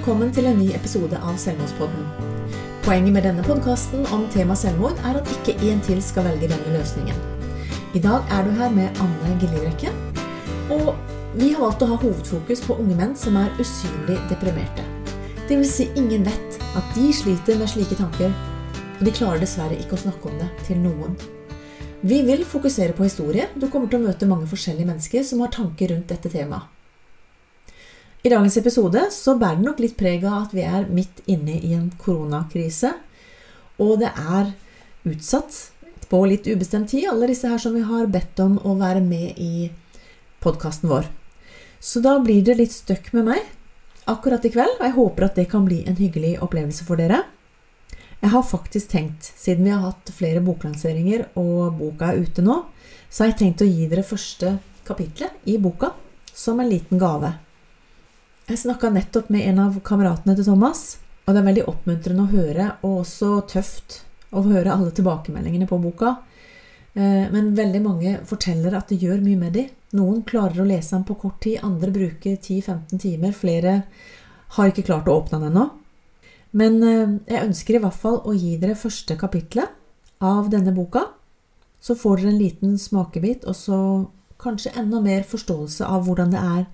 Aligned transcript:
velkommen 0.00 0.30
til 0.32 0.46
en 0.48 0.56
ny 0.56 0.70
episode 0.72 1.18
av 1.20 1.34
Selvmordspodden. 1.36 2.04
Poenget 2.86 3.12
med 3.12 3.26
denne 3.26 3.42
podkasten 3.44 4.06
om 4.16 4.22
tema 4.32 4.54
selvmord 4.56 4.96
er 5.04 5.18
at 5.18 5.28
ikke 5.34 5.52
én 5.60 5.82
til 5.84 6.00
skal 6.00 6.24
velge 6.24 6.48
denne 6.48 6.72
løsningen. 6.72 7.18
I 7.92 8.00
dag 8.00 8.32
er 8.32 8.46
du 8.46 8.48
her 8.56 8.72
med 8.72 8.96
Anne 9.04 9.34
Gillivrekke, 9.42 9.92
og 10.72 10.94
vi 11.34 11.50
har 11.52 11.66
valgt 11.66 11.84
å 11.84 11.90
ha 11.90 12.00
hovedfokus 12.00 12.64
på 12.64 12.78
unge 12.80 12.96
menn 12.96 13.12
som 13.12 13.36
er 13.42 13.52
usynlig 13.60 14.16
deprimerte. 14.32 14.88
Det 15.44 15.60
vil 15.60 15.68
si 15.68 15.90
ingen 15.92 16.24
vet 16.24 16.58
at 16.80 16.96
de 16.96 17.12
sliter 17.20 17.60
med 17.60 17.68
slike 17.68 18.00
tanker, 18.00 18.32
og 18.96 19.04
de 19.04 19.16
klarer 19.20 19.44
dessverre 19.44 19.76
ikke 19.84 20.00
å 20.00 20.04
snakke 20.06 20.32
om 20.32 20.40
det 20.40 20.48
til 20.64 20.80
noen. 20.80 21.20
Vi 22.00 22.24
vil 22.24 22.48
fokusere 22.48 22.96
på 22.96 23.04
historie. 23.04 23.52
Du 23.52 23.68
kommer 23.68 23.92
til 23.92 24.00
å 24.00 24.08
møte 24.08 24.32
mange 24.32 24.48
forskjellige 24.48 24.94
mennesker 24.94 25.28
som 25.28 25.44
har 25.44 25.52
tanker 25.60 25.92
rundt 25.92 26.08
dette 26.08 26.32
temaet. 26.32 26.79
I 28.22 28.28
dagens 28.28 28.56
episode 28.60 29.06
så 29.16 29.32
bærer 29.40 29.56
det 29.56 29.64
nok 29.64 29.78
litt 29.80 29.96
preg 29.96 30.24
av 30.28 30.42
at 30.42 30.50
vi 30.52 30.64
er 30.68 30.90
midt 30.92 31.22
inne 31.30 31.54
i 31.56 31.72
en 31.72 31.86
koronakrise. 32.02 32.92
Og 33.80 33.94
det 34.02 34.10
er 34.12 34.50
utsatt 35.08 35.56
på 36.10 36.20
litt 36.28 36.44
ubestemt 36.50 36.90
tid, 36.92 37.06
alle 37.08 37.30
disse 37.30 37.48
her 37.48 37.62
som 37.62 37.72
vi 37.72 37.86
har 37.86 38.10
bedt 38.12 38.42
om 38.44 38.58
å 38.60 38.76
være 38.76 39.00
med 39.00 39.40
i 39.40 39.70
podkasten 40.44 40.92
vår. 40.92 41.08
Så 41.80 42.04
da 42.04 42.18
blir 42.20 42.44
det 42.44 42.58
litt 42.60 42.76
støkk 42.76 43.14
med 43.16 43.30
meg 43.30 43.48
akkurat 44.10 44.44
i 44.44 44.52
kveld, 44.52 44.76
og 44.76 44.84
jeg 44.84 44.98
håper 44.98 45.30
at 45.30 45.40
det 45.40 45.48
kan 45.48 45.64
bli 45.64 45.80
en 45.88 45.96
hyggelig 45.96 46.36
opplevelse 46.44 46.84
for 46.84 47.00
dere. 47.00 47.22
Jeg 48.20 48.34
har 48.34 48.44
faktisk 48.44 48.92
tenkt, 48.92 49.32
siden 49.32 49.64
vi 49.64 49.72
har 49.72 49.86
hatt 49.86 50.12
flere 50.12 50.44
boklanseringer 50.44 51.30
og 51.40 51.78
boka 51.80 52.10
er 52.10 52.20
ute 52.20 52.44
nå, 52.44 52.66
så 53.08 53.24
har 53.24 53.32
jeg 53.32 53.40
tenkt 53.46 53.64
å 53.64 53.70
gi 53.70 53.88
dere 53.88 54.04
første 54.04 54.58
kapitlet 54.84 55.48
i 55.48 55.56
boka 55.62 55.94
som 56.36 56.60
en 56.60 56.68
liten 56.68 57.00
gave. 57.00 57.38
Jeg 58.50 58.58
snakka 58.58 58.88
nettopp 58.90 59.28
med 59.30 59.44
en 59.46 59.60
av 59.62 59.76
kameratene 59.86 60.34
til 60.34 60.48
Thomas, 60.48 60.96
og 61.22 61.36
det 61.36 61.38
er 61.38 61.46
veldig 61.46 61.62
oppmuntrende 61.70 62.24
å 62.24 62.32
høre, 62.32 62.64
og 62.82 63.04
også 63.04 63.28
tøft 63.52 64.00
å 64.34 64.42
høre 64.42 64.72
alle 64.74 64.90
tilbakemeldingene 64.90 65.68
på 65.70 65.78
boka. 65.78 66.16
Eh, 66.98 67.28
men 67.30 67.52
veldig 67.54 67.82
mange 67.84 68.16
forteller 68.26 68.74
at 68.74 68.90
det 68.90 68.98
gjør 69.04 69.22
mye 69.22 69.38
med 69.38 69.54
dem. 69.54 69.70
Noen 69.94 70.24
klarer 70.26 70.64
å 70.64 70.66
lese 70.66 70.96
den 70.96 71.06
på 71.06 71.14
kort 71.22 71.38
tid, 71.46 71.60
andre 71.62 71.94
bruker 71.94 72.34
10-15 72.34 72.98
timer. 73.06 73.38
Flere 73.38 73.78
har 74.58 74.74
ikke 74.74 74.88
klart 74.90 75.06
å 75.06 75.20
åpne 75.20 75.38
den 75.38 75.52
ennå. 75.52 75.68
Men 76.50 76.82
eh, 76.82 77.16
jeg 77.30 77.46
ønsker 77.52 77.78
i 77.78 77.84
hvert 77.86 78.02
fall 78.02 78.18
å 78.26 78.34
gi 78.34 78.56
dere 78.58 78.74
første 78.74 79.14
kapitlet 79.20 79.78
av 80.18 80.50
denne 80.50 80.74
boka. 80.74 81.06
Så 81.78 81.94
får 81.94 82.24
dere 82.24 82.34
en 82.34 82.42
liten 82.42 82.78
smakebit, 82.82 83.46
og 83.46 83.54
så 83.54 83.78
kanskje 84.42 84.74
enda 84.74 84.98
mer 85.04 85.22
forståelse 85.22 85.86
av 85.86 86.08
hvordan 86.08 86.34
det 86.34 86.48
er 86.58 86.64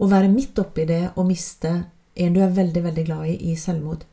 å 0.00 0.08
være 0.08 0.32
midt 0.32 0.58
oppi 0.62 0.86
det 0.88 1.02
og 1.14 1.28
miste 1.28 1.72
en 2.20 2.34
du 2.34 2.40
er 2.42 2.54
veldig, 2.56 2.82
veldig 2.88 3.04
glad 3.06 3.28
i, 3.28 3.36
i 3.52 3.56
selvmord. 3.58 4.06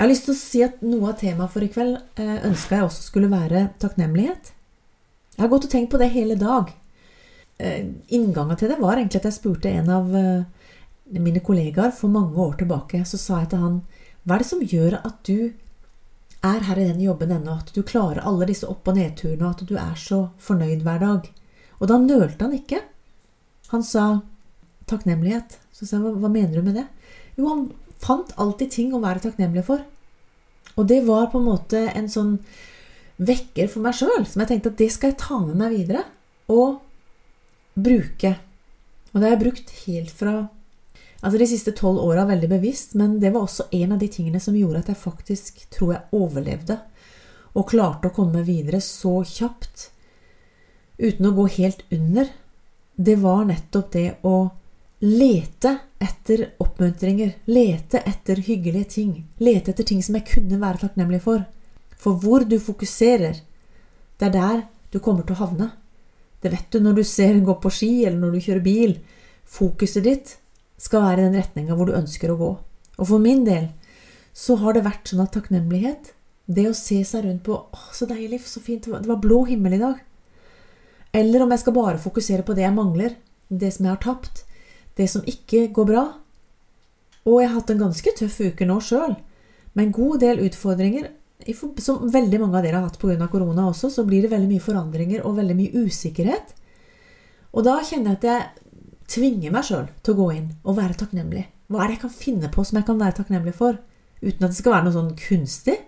Jeg 0.00 0.04
har 0.04 0.08
lyst 0.08 0.28
til 0.28 0.34
å 0.34 0.38
si 0.38 0.60
at 0.64 0.82
noe 0.84 1.10
av 1.10 1.18
temaet 1.20 1.52
for 1.52 1.64
i 1.64 1.70
kveld 1.72 1.96
eh, 2.20 2.36
ønska 2.48 2.78
jeg 2.78 2.86
også 2.86 3.02
skulle 3.04 3.32
være 3.32 3.66
takknemlighet. 3.82 4.52
Jeg 5.34 5.42
har 5.42 5.50
gått 5.52 5.66
og 5.66 5.72
tenkt 5.72 5.90
på 5.92 6.00
det 6.00 6.12
hele 6.14 6.36
dag. 6.40 6.70
Eh, 7.60 7.90
Inngangen 8.16 8.56
til 8.60 8.70
det 8.72 8.78
var 8.80 8.96
egentlig 8.96 9.20
at 9.20 9.28
jeg 9.28 9.36
spurte 9.36 9.72
en 9.72 9.90
av 9.92 10.14
eh, 10.16 10.46
mine 11.18 11.42
kollegaer 11.44 11.92
for 11.96 12.12
mange 12.12 12.38
år 12.40 12.60
tilbake. 12.62 13.02
Så 13.08 13.20
sa 13.20 13.42
jeg 13.42 13.52
til 13.52 13.64
han 13.64 13.82
hva 14.24 14.36
er 14.36 14.44
det 14.44 14.50
som 14.50 14.64
gjør 14.64 14.98
at 15.00 15.20
du 15.26 15.52
er 16.44 16.64
her 16.64 16.80
i 16.80 16.86
den 16.88 17.00
jobben 17.04 17.32
ennå, 17.34 17.58
at 17.60 17.72
du 17.74 17.82
klarer 17.84 18.22
alle 18.24 18.48
disse 18.48 18.68
opp- 18.68 18.88
og 18.88 18.96
nedturene, 18.96 19.44
og 19.48 19.50
at 19.58 19.68
du 19.68 19.76
er 19.80 19.96
så 20.00 20.22
fornøyd 20.40 20.84
hver 20.84 21.00
dag? 21.02 21.28
Og 21.80 21.88
da 21.88 21.96
nølte 22.00 22.44
han 22.44 22.56
ikke. 22.56 22.82
Han 23.70 23.84
sa 23.86 24.06
takknemlighet. 24.90 25.58
Så 25.72 25.86
sa 25.86 25.96
jeg, 25.96 26.04
hva, 26.04 26.14
hva 26.24 26.32
mener 26.32 26.58
du 26.58 26.66
med 26.66 26.78
det? 26.80 26.86
Jo, 27.38 27.48
han 27.48 27.64
fant 28.02 28.34
alltid 28.40 28.72
ting 28.74 28.94
å 28.94 29.02
være 29.02 29.22
takknemlig 29.24 29.64
for. 29.68 29.84
Og 30.76 30.86
det 30.88 31.02
var 31.06 31.30
på 31.32 31.40
en 31.40 31.48
måte 31.50 31.86
en 31.92 32.08
sånn 32.10 32.36
vekker 33.20 33.68
for 33.68 33.84
meg 33.84 33.96
sjøl, 33.98 34.24
som 34.26 34.40
jeg 34.42 34.54
tenkte 34.54 34.72
at 34.72 34.80
det 34.80 34.88
skal 34.94 35.12
jeg 35.12 35.20
ta 35.20 35.40
med 35.42 35.58
meg 35.60 35.74
videre 35.74 36.06
og 36.50 36.80
bruke. 37.76 38.32
Og 39.10 39.18
det 39.18 39.26
har 39.26 39.34
jeg 39.34 39.44
brukt 39.44 39.74
helt 39.84 40.14
fra 40.14 40.34
altså 41.20 41.36
de 41.36 41.48
siste 41.50 41.74
tolv 41.76 42.00
åra 42.00 42.24
veldig 42.28 42.48
bevisst, 42.48 42.94
men 42.96 43.18
det 43.20 43.34
var 43.34 43.44
også 43.44 43.68
en 43.76 43.92
av 43.92 44.00
de 44.00 44.08
tingene 44.08 44.40
som 44.40 44.56
gjorde 44.56 44.80
at 44.80 44.92
jeg 44.92 45.02
faktisk 45.02 45.64
tror 45.74 45.94
jeg 45.94 46.16
overlevde 46.16 46.78
og 47.50 47.66
klarte 47.68 48.08
å 48.08 48.14
komme 48.14 48.44
videre 48.46 48.80
så 48.80 49.18
kjapt 49.26 49.90
uten 51.00 51.28
å 51.28 51.34
gå 51.36 51.44
helt 51.58 51.82
under 51.92 52.30
det 52.96 53.16
var 53.20 53.44
nettopp 53.48 53.92
det 53.92 54.08
å 54.26 54.50
lete 55.00 55.76
etter 56.00 56.46
oppmuntringer, 56.60 57.32
lete 57.48 58.02
etter 58.04 58.40
hyggelige 58.44 58.90
ting, 58.96 59.12
lete 59.40 59.72
etter 59.72 59.86
ting 59.88 60.02
som 60.04 60.16
jeg 60.18 60.28
kunne 60.34 60.60
være 60.60 60.84
takknemlig 60.84 61.22
for. 61.24 61.46
For 62.00 62.16
hvor 62.20 62.44
du 62.48 62.58
fokuserer, 62.60 63.40
det 64.20 64.28
er 64.28 64.36
der 64.36 64.62
du 64.92 65.00
kommer 65.00 65.24
til 65.24 65.36
å 65.36 65.44
havne. 65.44 65.70
Det 66.40 66.52
vet 66.52 66.68
du 66.72 66.80
når 66.80 67.00
du 67.00 67.04
ser 67.04 67.40
gå 67.44 67.56
på 67.60 67.72
ski, 67.72 67.90
eller 68.04 68.18
når 68.20 68.36
du 68.36 68.44
kjører 68.44 68.64
bil. 68.64 68.94
Fokuset 69.44 70.04
ditt 70.04 70.36
skal 70.80 71.04
være 71.04 71.24
i 71.24 71.28
den 71.28 71.40
retninga 71.40 71.76
hvor 71.76 71.90
du 71.90 71.96
ønsker 71.96 72.32
å 72.32 72.38
gå. 72.40 72.50
Og 73.00 73.08
for 73.08 73.20
min 73.22 73.44
del 73.48 73.68
så 74.36 74.56
har 74.60 74.76
det 74.76 74.86
vært 74.86 75.10
sånn 75.10 75.24
at 75.24 75.34
takknemlighet, 75.36 76.12
det 76.50 76.66
å 76.70 76.76
se 76.76 76.98
seg 77.04 77.24
rundt 77.24 77.44
på 77.46 77.54
'Å, 77.54 77.80
så 77.94 78.06
deilig, 78.10 78.40
så 78.46 78.60
fint, 78.60 78.84
det 78.84 79.06
var 79.06 79.20
blå 79.22 79.44
himmel 79.46 79.74
i 79.74 79.82
dag', 79.82 80.00
eller 81.12 81.42
om 81.42 81.50
jeg 81.50 81.62
skal 81.64 81.74
bare 81.76 82.02
fokusere 82.02 82.44
på 82.46 82.54
det 82.54 82.64
jeg 82.64 82.76
mangler, 82.76 83.16
det 83.48 83.72
som 83.74 83.86
jeg 83.86 83.94
har 83.94 84.02
tapt, 84.02 84.44
det 84.98 85.08
som 85.10 85.26
ikke 85.26 85.66
går 85.74 85.88
bra. 85.88 86.04
Og 87.26 87.40
jeg 87.40 87.50
har 87.50 87.56
hatt 87.58 87.72
en 87.74 87.82
ganske 87.84 88.14
tøff 88.18 88.38
uke 88.40 88.68
nå 88.68 88.78
sjøl, 88.84 89.16
med 89.74 89.86
en 89.86 89.96
god 89.96 90.22
del 90.22 90.44
utfordringer. 90.46 91.10
Som 91.80 92.10
veldig 92.12 92.40
mange 92.42 92.58
av 92.58 92.64
dere 92.66 92.78
har 92.78 92.88
hatt 92.88 92.98
pga. 93.00 93.28
korona 93.32 93.68
også, 93.70 93.90
så 93.90 94.04
blir 94.04 94.22
det 94.22 94.32
veldig 94.32 94.50
mye 94.50 94.62
forandringer 94.62 95.22
og 95.24 95.38
veldig 95.38 95.56
mye 95.56 95.84
usikkerhet. 95.86 96.54
Og 97.56 97.64
da 97.66 97.80
kjenner 97.82 98.14
jeg 98.14 98.18
at 98.18 98.26
jeg 98.28 98.68
tvinger 99.10 99.54
meg 99.54 99.64
sjøl 99.66 99.88
til 100.02 100.14
å 100.14 100.18
gå 100.20 100.26
inn 100.36 100.50
og 100.62 100.76
være 100.76 100.98
takknemlig. 101.00 101.46
Hva 101.70 101.82
er 101.82 101.88
det 101.88 101.96
jeg 101.96 102.04
kan 102.04 102.14
finne 102.14 102.50
på 102.52 102.64
som 102.66 102.78
jeg 102.78 102.86
kan 102.86 103.00
være 103.00 103.16
takknemlig 103.18 103.54
for? 103.56 103.78
Uten 104.20 104.44
at 104.44 104.52
det 104.52 104.58
skal 104.58 104.76
være 104.76 104.86
noe 104.86 104.94
sånn 104.94 105.14
kunstig. 105.18 105.78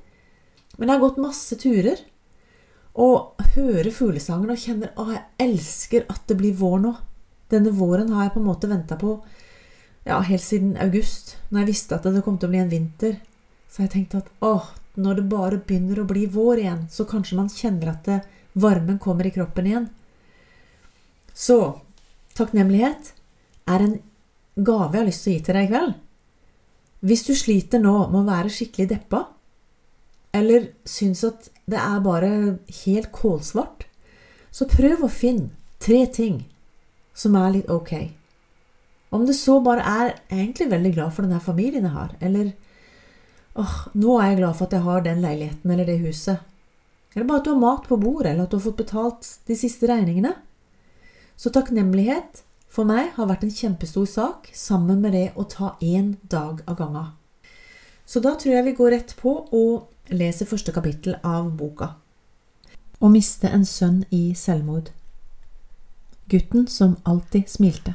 Men 0.78 0.88
jeg 0.88 0.96
har 0.96 1.04
gått 1.04 1.20
masse 1.22 1.58
turer 1.60 2.00
og 2.92 3.40
hører 3.54 3.88
fuglesangen 3.94 4.52
og 4.52 4.60
kjenner 4.60 4.92
at 5.00 5.14
jeg 5.14 5.22
elsker 5.46 6.04
at 6.12 6.26
det 6.28 6.36
blir 6.40 6.56
vår 6.58 6.78
nå. 6.82 6.92
Denne 7.52 7.72
våren 7.76 8.12
har 8.12 8.26
jeg 8.26 8.34
på 8.34 8.42
en 8.42 8.48
måte 8.48 8.68
venta 8.68 8.98
på 9.00 9.16
ja, 10.04 10.18
helt 10.18 10.44
siden 10.44 10.76
august, 10.82 11.36
når 11.50 11.62
jeg 11.62 11.70
visste 11.70 11.96
at 11.96 12.08
det 12.08 12.24
kom 12.24 12.38
til 12.40 12.50
å 12.50 12.52
bli 12.52 12.60
en 12.62 12.72
vinter. 12.72 13.18
Så 13.70 13.80
har 13.80 13.88
jeg 13.88 13.94
tenkt 13.96 14.18
at 14.18 14.30
å, 14.44 14.54
når 15.00 15.20
det 15.20 15.26
bare 15.30 15.60
begynner 15.62 16.02
å 16.02 16.08
bli 16.08 16.26
vår 16.28 16.62
igjen, 16.64 16.86
så 16.92 17.06
kanskje 17.08 17.38
man 17.38 17.52
kjenner 17.52 17.92
at 17.94 18.08
det, 18.08 18.20
varmen 18.52 18.98
kommer 19.00 19.24
i 19.24 19.32
kroppen 19.32 19.68
igjen. 19.68 19.86
Så 21.32 21.58
takknemlighet 22.36 23.14
er 23.72 23.84
en 23.84 23.94
gave 24.56 24.92
jeg 24.92 25.00
har 25.00 25.08
lyst 25.08 25.24
til 25.24 25.32
å 25.32 25.36
gi 25.36 25.44
til 25.46 25.56
deg 25.56 25.68
i 25.68 25.70
kveld. 25.70 25.94
Hvis 27.02 27.24
du 27.26 27.32
sliter 27.34 27.80
nå 27.82 27.94
med 28.10 28.20
å 28.20 28.28
være 28.28 28.52
skikkelig 28.52 28.90
deppa, 28.92 29.24
eller 30.32 30.70
syns 30.88 31.24
at 31.28 31.50
det 31.68 31.78
er 31.78 32.04
bare 32.04 32.30
helt 32.84 33.12
kålsvart, 33.12 33.86
så 34.52 34.68
prøv 34.68 35.04
å 35.04 35.12
finne 35.12 35.52
tre 35.82 36.04
ting 36.06 36.42
som 37.16 37.36
er 37.36 37.56
litt 37.56 37.70
ok. 37.70 37.92
Om 39.12 39.26
det 39.28 39.36
så 39.36 39.58
bare 39.64 39.84
er 39.84 40.14
egentlig 40.32 40.70
veldig 40.70 40.94
glad 40.94 41.12
for 41.12 41.26
denne 41.26 41.42
familien 41.44 41.84
jeg 41.84 41.96
har, 41.96 42.14
eller 42.20 42.52
åh, 43.60 43.74
nå 43.92 44.16
er 44.18 44.32
jeg 44.32 44.40
glad 44.40 44.56
for 44.56 44.68
at 44.68 44.76
jeg 44.76 44.86
har 44.86 45.04
den 45.04 45.20
leiligheten 45.24 45.74
eller 45.74 45.88
det 45.88 45.98
huset, 46.00 46.40
eller 47.12 47.28
bare 47.28 47.42
at 47.42 47.44
du 47.44 47.52
har 47.52 47.60
mat 47.60 47.88
på 47.88 48.00
bordet, 48.00 48.32
eller 48.32 48.46
at 48.46 48.54
du 48.54 48.56
har 48.56 48.64
fått 48.64 48.80
betalt 48.80 49.28
de 49.48 49.56
siste 49.58 49.88
regningene. 49.90 50.32
Så 51.36 51.52
takknemlighet 51.52 52.40
for 52.72 52.88
meg 52.88 53.10
har 53.18 53.28
vært 53.28 53.44
en 53.44 53.52
kjempestor 53.52 54.08
sak, 54.08 54.48
sammen 54.56 55.02
med 55.04 55.12
det 55.12 55.26
å 55.36 55.44
ta 55.44 55.74
én 55.84 56.14
dag 56.32 56.62
av 56.64 56.78
gangen. 56.80 57.10
Så 58.08 58.20
da 58.24 58.32
tror 58.40 58.56
jeg 58.56 58.64
vi 58.70 58.78
går 58.78 58.94
rett 58.96 59.12
på 59.20 59.34
og 59.44 59.91
leser 60.10 60.46
første 60.46 60.72
kapittel 60.72 61.16
av 61.22 61.50
boka. 61.56 61.94
Å 63.02 63.08
miste 63.10 63.50
en 63.50 63.64
sønn 63.66 64.04
i 64.10 64.32
selvmord. 64.38 64.90
Gutten 66.30 66.66
som 66.66 66.96
alltid 67.02 67.48
smilte. 67.50 67.94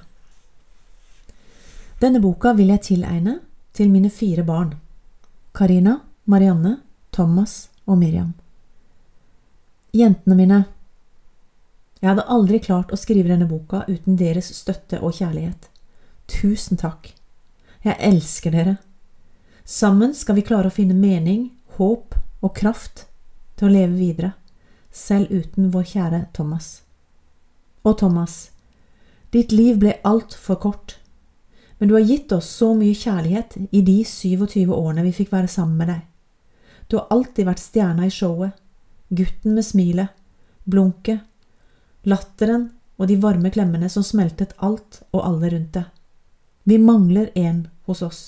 Denne 2.00 2.22
boka 2.22 2.54
vil 2.54 2.70
jeg 2.76 2.84
tilegne 2.92 3.40
til 3.74 3.90
mine 3.90 4.12
fire 4.14 4.44
barn. 4.46 4.76
Karina, 5.58 6.00
Marianne, 6.26 6.78
Thomas 7.12 7.70
og 7.86 7.98
Miriam. 7.98 8.34
Jentene 9.96 10.36
mine. 10.38 10.60
Jeg 12.02 12.12
hadde 12.12 12.28
aldri 12.30 12.60
klart 12.62 12.92
å 12.94 13.00
skrive 13.00 13.32
denne 13.32 13.48
boka 13.50 13.82
uten 13.88 14.20
deres 14.20 14.52
støtte 14.54 15.00
og 15.02 15.16
kjærlighet. 15.18 15.72
Tusen 16.30 16.78
takk. 16.78 17.14
Jeg 17.82 17.98
elsker 18.04 18.54
dere. 18.54 18.76
Sammen 19.66 20.14
skal 20.14 20.38
vi 20.38 20.46
klare 20.46 20.70
å 20.70 20.74
finne 20.74 20.94
mening, 20.94 21.50
håp 21.78 22.16
og 22.42 22.54
kraft 22.58 23.06
til 23.58 23.70
å 23.70 23.74
leve 23.74 23.98
videre, 23.98 24.34
selv 24.92 25.32
uten 25.32 25.72
vår 25.74 25.86
kjære 25.94 26.22
Thomas. 26.34 26.82
Og 27.86 27.98
Thomas, 28.02 28.52
ditt 29.32 29.52
liv 29.52 29.80
ble 29.82 29.98
altfor 30.08 30.60
kort, 30.62 30.98
men 31.78 31.90
du 31.90 31.96
har 31.98 32.06
gitt 32.06 32.32
oss 32.34 32.50
så 32.50 32.72
mye 32.78 32.98
kjærlighet 32.98 33.58
i 33.72 33.84
de 33.86 34.00
27 34.06 34.72
årene 34.74 35.04
vi 35.06 35.14
fikk 35.14 35.34
være 35.34 35.52
sammen 35.52 35.78
med 35.78 35.92
deg. 35.92 36.02
Du 36.88 36.98
har 36.98 37.12
alltid 37.14 37.46
vært 37.46 37.62
stjerna 37.62 38.08
i 38.08 38.14
showet, 38.14 38.56
gutten 39.10 39.54
med 39.58 39.66
smilet, 39.66 40.14
blunket, 40.66 41.22
latteren 42.08 42.72
og 42.98 43.10
de 43.12 43.18
varme 43.22 43.52
klemmene 43.54 43.90
som 43.92 44.06
smeltet 44.06 44.56
alt 44.64 45.02
og 45.12 45.22
alle 45.22 45.52
rundt 45.54 45.76
deg. 45.78 45.86
Vi 46.68 46.80
mangler 46.82 47.30
en 47.36 47.68
hos 47.88 48.02
oss, 48.04 48.22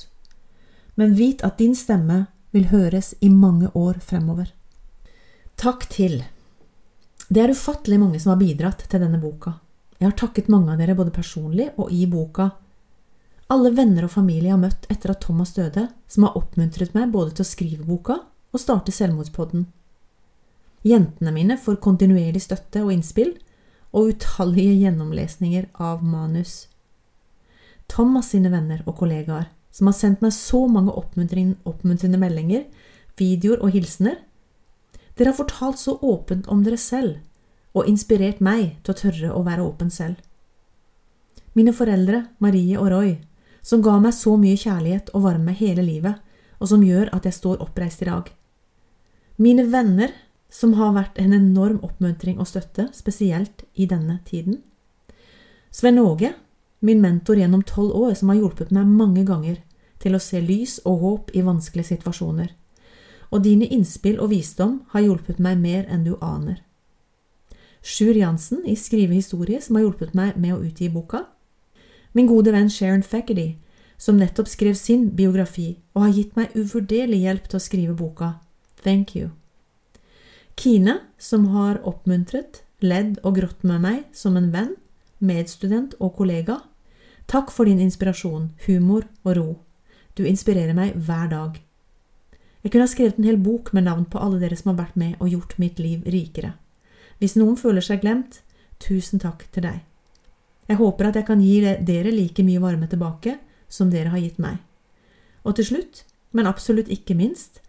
men 0.95 1.17
vit 1.17 1.41
at 1.43 1.57
din 1.59 1.75
stemme 1.75 2.27
vil 2.55 2.69
høres 2.71 3.13
i 3.19 3.29
mange 3.29 3.69
år 3.77 3.99
fremover. 4.03 4.51
Takk 5.59 5.85
til. 5.91 6.21
Det 7.29 7.41
er 7.43 7.53
ufattelig 7.53 7.99
mange 8.01 8.19
som 8.21 8.33
har 8.33 8.39
bidratt 8.41 8.85
til 8.89 9.03
denne 9.03 9.19
boka. 9.21 9.57
Jeg 9.99 10.07
har 10.07 10.17
takket 10.17 10.47
mange 10.49 10.71
av 10.71 10.79
dere 10.79 10.95
både 10.95 11.13
personlig 11.13 11.67
og 11.77 11.91
i 11.91 12.05
boka. 12.09 12.49
Alle 13.51 13.73
venner 13.75 14.05
og 14.05 14.13
familie 14.13 14.47
jeg 14.47 14.55
har 14.55 14.61
møtt 14.61 14.87
etter 14.93 15.11
at 15.11 15.21
Thomas 15.25 15.51
døde, 15.57 15.89
som 16.07 16.25
har 16.25 16.37
oppmuntret 16.39 16.95
meg 16.95 17.11
både 17.11 17.35
til 17.35 17.45
å 17.45 17.49
skrive 17.49 17.85
boka 17.85 18.21
og 18.49 18.61
starte 18.61 18.93
Selvmordspodden. 18.95 19.67
Jentene 20.87 21.33
mine 21.35 21.57
får 21.59 21.81
kontinuerlig 21.83 22.41
støtte 22.45 22.85
og 22.85 22.93
innspill, 22.93 23.35
og 23.91 24.13
utallige 24.13 24.75
gjennomlesninger 24.83 25.65
av 25.81 26.03
manus. 26.05 26.67
Thomas 27.89 28.29
sine 28.31 28.51
venner 28.53 28.83
og 28.85 28.99
kollegaer, 29.01 29.49
som 29.71 29.89
har 29.89 29.97
sendt 29.97 30.23
meg 30.23 30.33
så 30.33 30.65
mange 30.67 30.93
oppmuntrende 30.97 32.19
meldinger, 32.21 32.65
videoer 33.19 33.61
og 33.63 33.73
hilsener. 33.75 34.17
Dere 35.15 35.31
har 35.31 35.37
fortalt 35.37 35.79
så 35.81 35.97
åpent 36.01 36.47
om 36.47 36.63
dere 36.63 36.79
selv, 36.79 37.19
og 37.75 37.87
inspirert 37.89 38.41
meg 38.41 38.79
til 38.83 38.93
å 38.93 38.99
tørre 38.99 39.33
å 39.35 39.43
være 39.45 39.65
åpen 39.65 39.91
selv. 39.93 40.17
Mine 41.53 41.73
foreldre, 41.75 42.23
Marie 42.39 42.79
og 42.79 42.89
Roy, 42.93 43.13
som 43.61 43.83
ga 43.85 43.97
meg 44.01 44.15
så 44.15 44.35
mye 44.39 44.57
kjærlighet 44.57 45.11
og 45.13 45.25
varme 45.25 45.53
hele 45.53 45.83
livet, 45.85 46.17
og 46.59 46.71
som 46.71 46.83
gjør 46.83 47.11
at 47.15 47.27
jeg 47.27 47.37
står 47.37 47.61
oppreist 47.63 48.01
i 48.03 48.09
dag. 48.09 48.29
Mine 49.39 49.65
venner, 49.71 50.11
som 50.49 50.73
har 50.79 50.95
vært 50.95 51.19
en 51.21 51.35
enorm 51.35 51.77
oppmuntring 51.85 52.39
og 52.41 52.49
støtte, 52.49 52.89
spesielt 52.95 53.63
i 53.75 53.85
denne 53.87 54.17
tiden. 54.25 54.63
Sven 55.71 55.99
Åge, 56.01 56.33
min 56.79 57.01
mentor 57.01 57.37
gjennom 57.39 57.63
tolv 57.63 57.95
år, 57.95 58.13
som 58.13 58.29
har 58.31 58.39
hjulpet 58.39 58.71
meg 58.71 58.87
mange 58.87 59.25
ganger 59.27 59.59
til 59.99 60.15
å 60.15 60.21
se 60.23 60.39
lys 60.41 60.79
og 60.87 61.03
håp 61.03 61.35
i 61.35 61.43
vanskelige 61.43 61.91
situasjoner. 61.91 62.53
Og 63.29 63.43
dine 63.45 63.67
innspill 63.67 64.19
og 64.19 64.31
visdom 64.31 64.79
har 64.93 65.05
hjulpet 65.05 65.39
meg 65.43 65.59
mer 65.59 65.85
enn 65.91 66.05
du 66.07 66.15
aner. 66.21 66.63
Sjur 67.81 68.15
Jansen 68.15 68.63
i 68.67 68.75
Skrive 68.75 69.13
historie, 69.15 69.61
som 69.61 69.77
har 69.77 69.85
hjulpet 69.85 70.15
meg 70.17 70.37
med 70.37 70.55
å 70.55 70.63
utgi 70.63 70.89
boka. 70.91 71.25
Min 72.13 72.27
gode 72.27 72.51
venn 72.55 72.71
Sharon 72.71 73.03
Fackerty, 73.03 73.57
som 73.99 74.17
nettopp 74.17 74.47
skrev 74.47 74.75
sin 74.79 75.09
biografi 75.15 75.77
og 75.93 76.05
har 76.05 76.15
gitt 76.15 76.35
meg 76.39 76.55
uvurderlig 76.55 77.21
hjelp 77.25 77.49
til 77.51 77.59
å 77.59 77.63
skrive 77.63 77.95
boka. 77.99 78.33
Thank 78.83 79.15
you. 79.15 79.31
Kine, 80.59 80.99
som 81.17 81.51
har 81.53 81.81
oppmuntret, 81.87 82.63
ledd 82.79 83.19
og 83.23 83.37
grått 83.39 83.63
med 83.67 83.83
meg 83.83 84.05
som 84.15 84.39
en 84.39 84.49
venn, 84.55 84.73
medstudent 85.19 85.95
og 85.99 86.15
kollega. 86.17 86.59
Takk 87.29 87.51
for 87.53 87.69
din 87.69 87.81
inspirasjon, 87.83 88.51
humor 88.65 89.05
og 89.23 89.35
ro. 89.37 89.49
Du 90.17 90.25
inspirerer 90.25 90.73
meg 90.73 90.95
hver 90.95 91.29
dag. 91.31 91.59
Jeg 92.63 92.71
kunne 92.71 92.87
ha 92.87 92.91
skrevet 92.91 93.19
en 93.19 93.27
hel 93.29 93.37
bok 93.39 93.71
med 93.73 93.85
navn 93.87 94.05
på 94.09 94.19
alle 94.19 94.39
dere 94.41 94.57
som 94.59 94.73
har 94.73 94.81
vært 94.81 94.97
med 94.99 95.15
og 95.19 95.29
gjort 95.31 95.55
mitt 95.61 95.79
liv 95.79 96.03
rikere. 96.03 96.53
Hvis 97.19 97.37
noen 97.39 97.55
føler 97.59 97.83
seg 97.83 98.01
glemt, 98.03 98.41
tusen 98.79 99.19
takk 99.19 99.45
til 99.53 99.63
deg. 99.67 99.79
Jeg 100.69 100.79
håper 100.79 101.09
at 101.09 101.17
jeg 101.17 101.27
kan 101.27 101.41
gi 101.41 101.61
dere 101.63 102.11
like 102.13 102.43
mye 102.45 102.61
varme 102.61 102.87
tilbake 102.87 103.37
som 103.71 103.89
dere 103.89 104.11
har 104.13 104.21
gitt 104.21 104.39
meg. 104.39 104.59
Og 105.47 105.55
til 105.55 105.69
slutt, 105.71 106.03
men 106.31 106.49
absolutt 106.49 106.91
ikke 106.91 107.15
minst, 107.17 107.61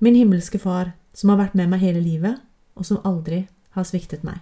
min 0.00 0.16
himmelske 0.16 0.58
Far, 0.58 0.94
som 1.14 1.30
har 1.30 1.38
vært 1.42 1.58
med 1.58 1.70
meg 1.70 1.82
hele 1.82 2.00
livet, 2.02 2.40
og 2.74 2.86
som 2.86 3.02
aldri 3.04 3.44
har 3.76 3.86
sviktet 3.86 4.24
meg. 4.26 4.40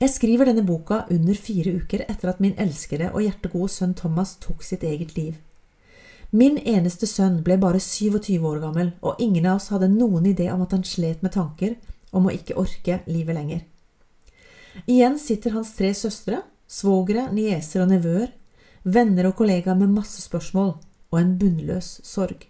Jeg 0.00 0.14
skriver 0.14 0.48
denne 0.48 0.62
boka 0.64 1.02
under 1.12 1.36
fire 1.36 1.74
uker 1.76 2.06
etter 2.06 2.30
at 2.30 2.38
min 2.40 2.54
elskede 2.56 3.10
og 3.10 3.20
hjertegode 3.20 3.68
sønn 3.68 3.92
Thomas 3.98 4.38
tok 4.40 4.62
sitt 4.64 4.84
eget 4.88 5.12
liv. 5.12 5.34
Min 6.32 6.56
eneste 6.56 7.04
sønn 7.10 7.42
ble 7.44 7.58
bare 7.60 7.82
27 7.82 8.38
år 8.48 8.62
gammel, 8.62 8.92
og 9.04 9.18
ingen 9.20 9.44
av 9.50 9.58
oss 9.58 9.68
hadde 9.74 9.90
noen 9.92 10.24
idé 10.30 10.46
om 10.54 10.62
at 10.64 10.72
han 10.72 10.86
slet 10.88 11.20
med 11.20 11.34
tanker 11.34 11.74
om 12.16 12.28
å 12.28 12.32
ikke 12.32 12.56
orke 12.56 13.00
livet 13.10 13.36
lenger. 13.36 13.66
Igjen 14.86 15.18
sitter 15.20 15.52
hans 15.52 15.74
tre 15.76 15.90
søstre, 15.92 16.38
svogere, 16.70 17.26
nieser 17.34 17.82
og 17.82 17.90
nevøer, 17.90 18.30
venner 18.84 19.28
og 19.28 19.34
kollegaer 19.36 19.76
med 19.76 19.92
masse 19.92 20.22
spørsmål 20.22 20.78
og 21.10 21.18
en 21.18 21.34
bunnløs 21.36 21.98
sorg. 22.06 22.46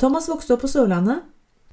Thomas 0.00 0.26
vokste 0.32 0.56
opp 0.56 0.64
på 0.64 0.72
Sørlandet, 0.72 1.22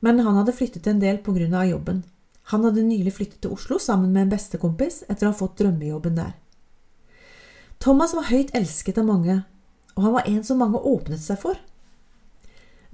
men 0.06 0.22
han 0.22 0.38
hadde 0.38 0.54
flyttet 0.54 0.86
en 0.92 1.02
del 1.02 1.24
på 1.26 1.34
grunn 1.34 1.58
av 1.58 1.66
jobben. 1.72 2.04
Han 2.52 2.64
hadde 2.64 2.86
nylig 2.88 3.14
flyttet 3.18 3.42
til 3.44 3.56
Oslo 3.56 3.80
sammen 3.82 4.14
med 4.14 4.26
en 4.26 4.34
bestekompis 4.36 5.02
etter 5.08 5.28
å 5.28 5.34
ha 5.34 5.38
fått 5.38 5.58
drømmejobben 5.60 6.16
der. 6.16 6.36
Thomas 7.84 8.14
var 8.16 8.30
høyt 8.32 8.54
elsket 8.58 8.98
av 9.02 9.08
mange, 9.10 9.42
og 9.98 10.06
han 10.06 10.14
var 10.16 10.30
en 10.30 10.44
som 10.48 10.62
mange 10.62 10.80
åpnet 10.80 11.22
seg 11.22 11.42
for. 11.42 11.58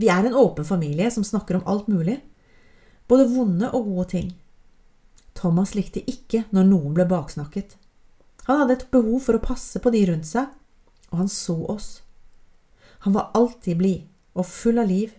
Vi 0.02 0.10
er 0.10 0.26
en 0.26 0.38
åpen 0.40 0.66
familie 0.66 1.12
som 1.14 1.26
snakker 1.26 1.60
om 1.60 1.68
alt 1.70 1.88
mulig, 1.92 2.18
både 3.08 3.30
vonde 3.30 3.70
og 3.78 3.92
gode 3.92 4.08
ting. 4.16 4.32
Thomas 5.38 5.74
likte 5.78 6.02
ikke 6.10 6.46
når 6.56 6.70
noen 6.70 6.96
ble 6.98 7.06
baksnakket. 7.10 7.76
Han 8.48 8.64
hadde 8.64 8.80
et 8.80 8.90
behov 8.92 9.22
for 9.28 9.38
å 9.38 9.44
passe 9.44 9.80
på 9.80 9.92
de 9.94 10.02
rundt 10.10 10.28
seg, 10.28 10.50
og 11.12 11.22
han 11.22 11.30
så 11.32 11.56
oss. 11.72 11.92
Han 13.06 13.14
var 13.16 13.32
alltid 13.38 13.78
blid 13.78 14.10
og 14.34 14.50
full 14.50 14.82
av 14.82 14.90
liv, 14.90 15.14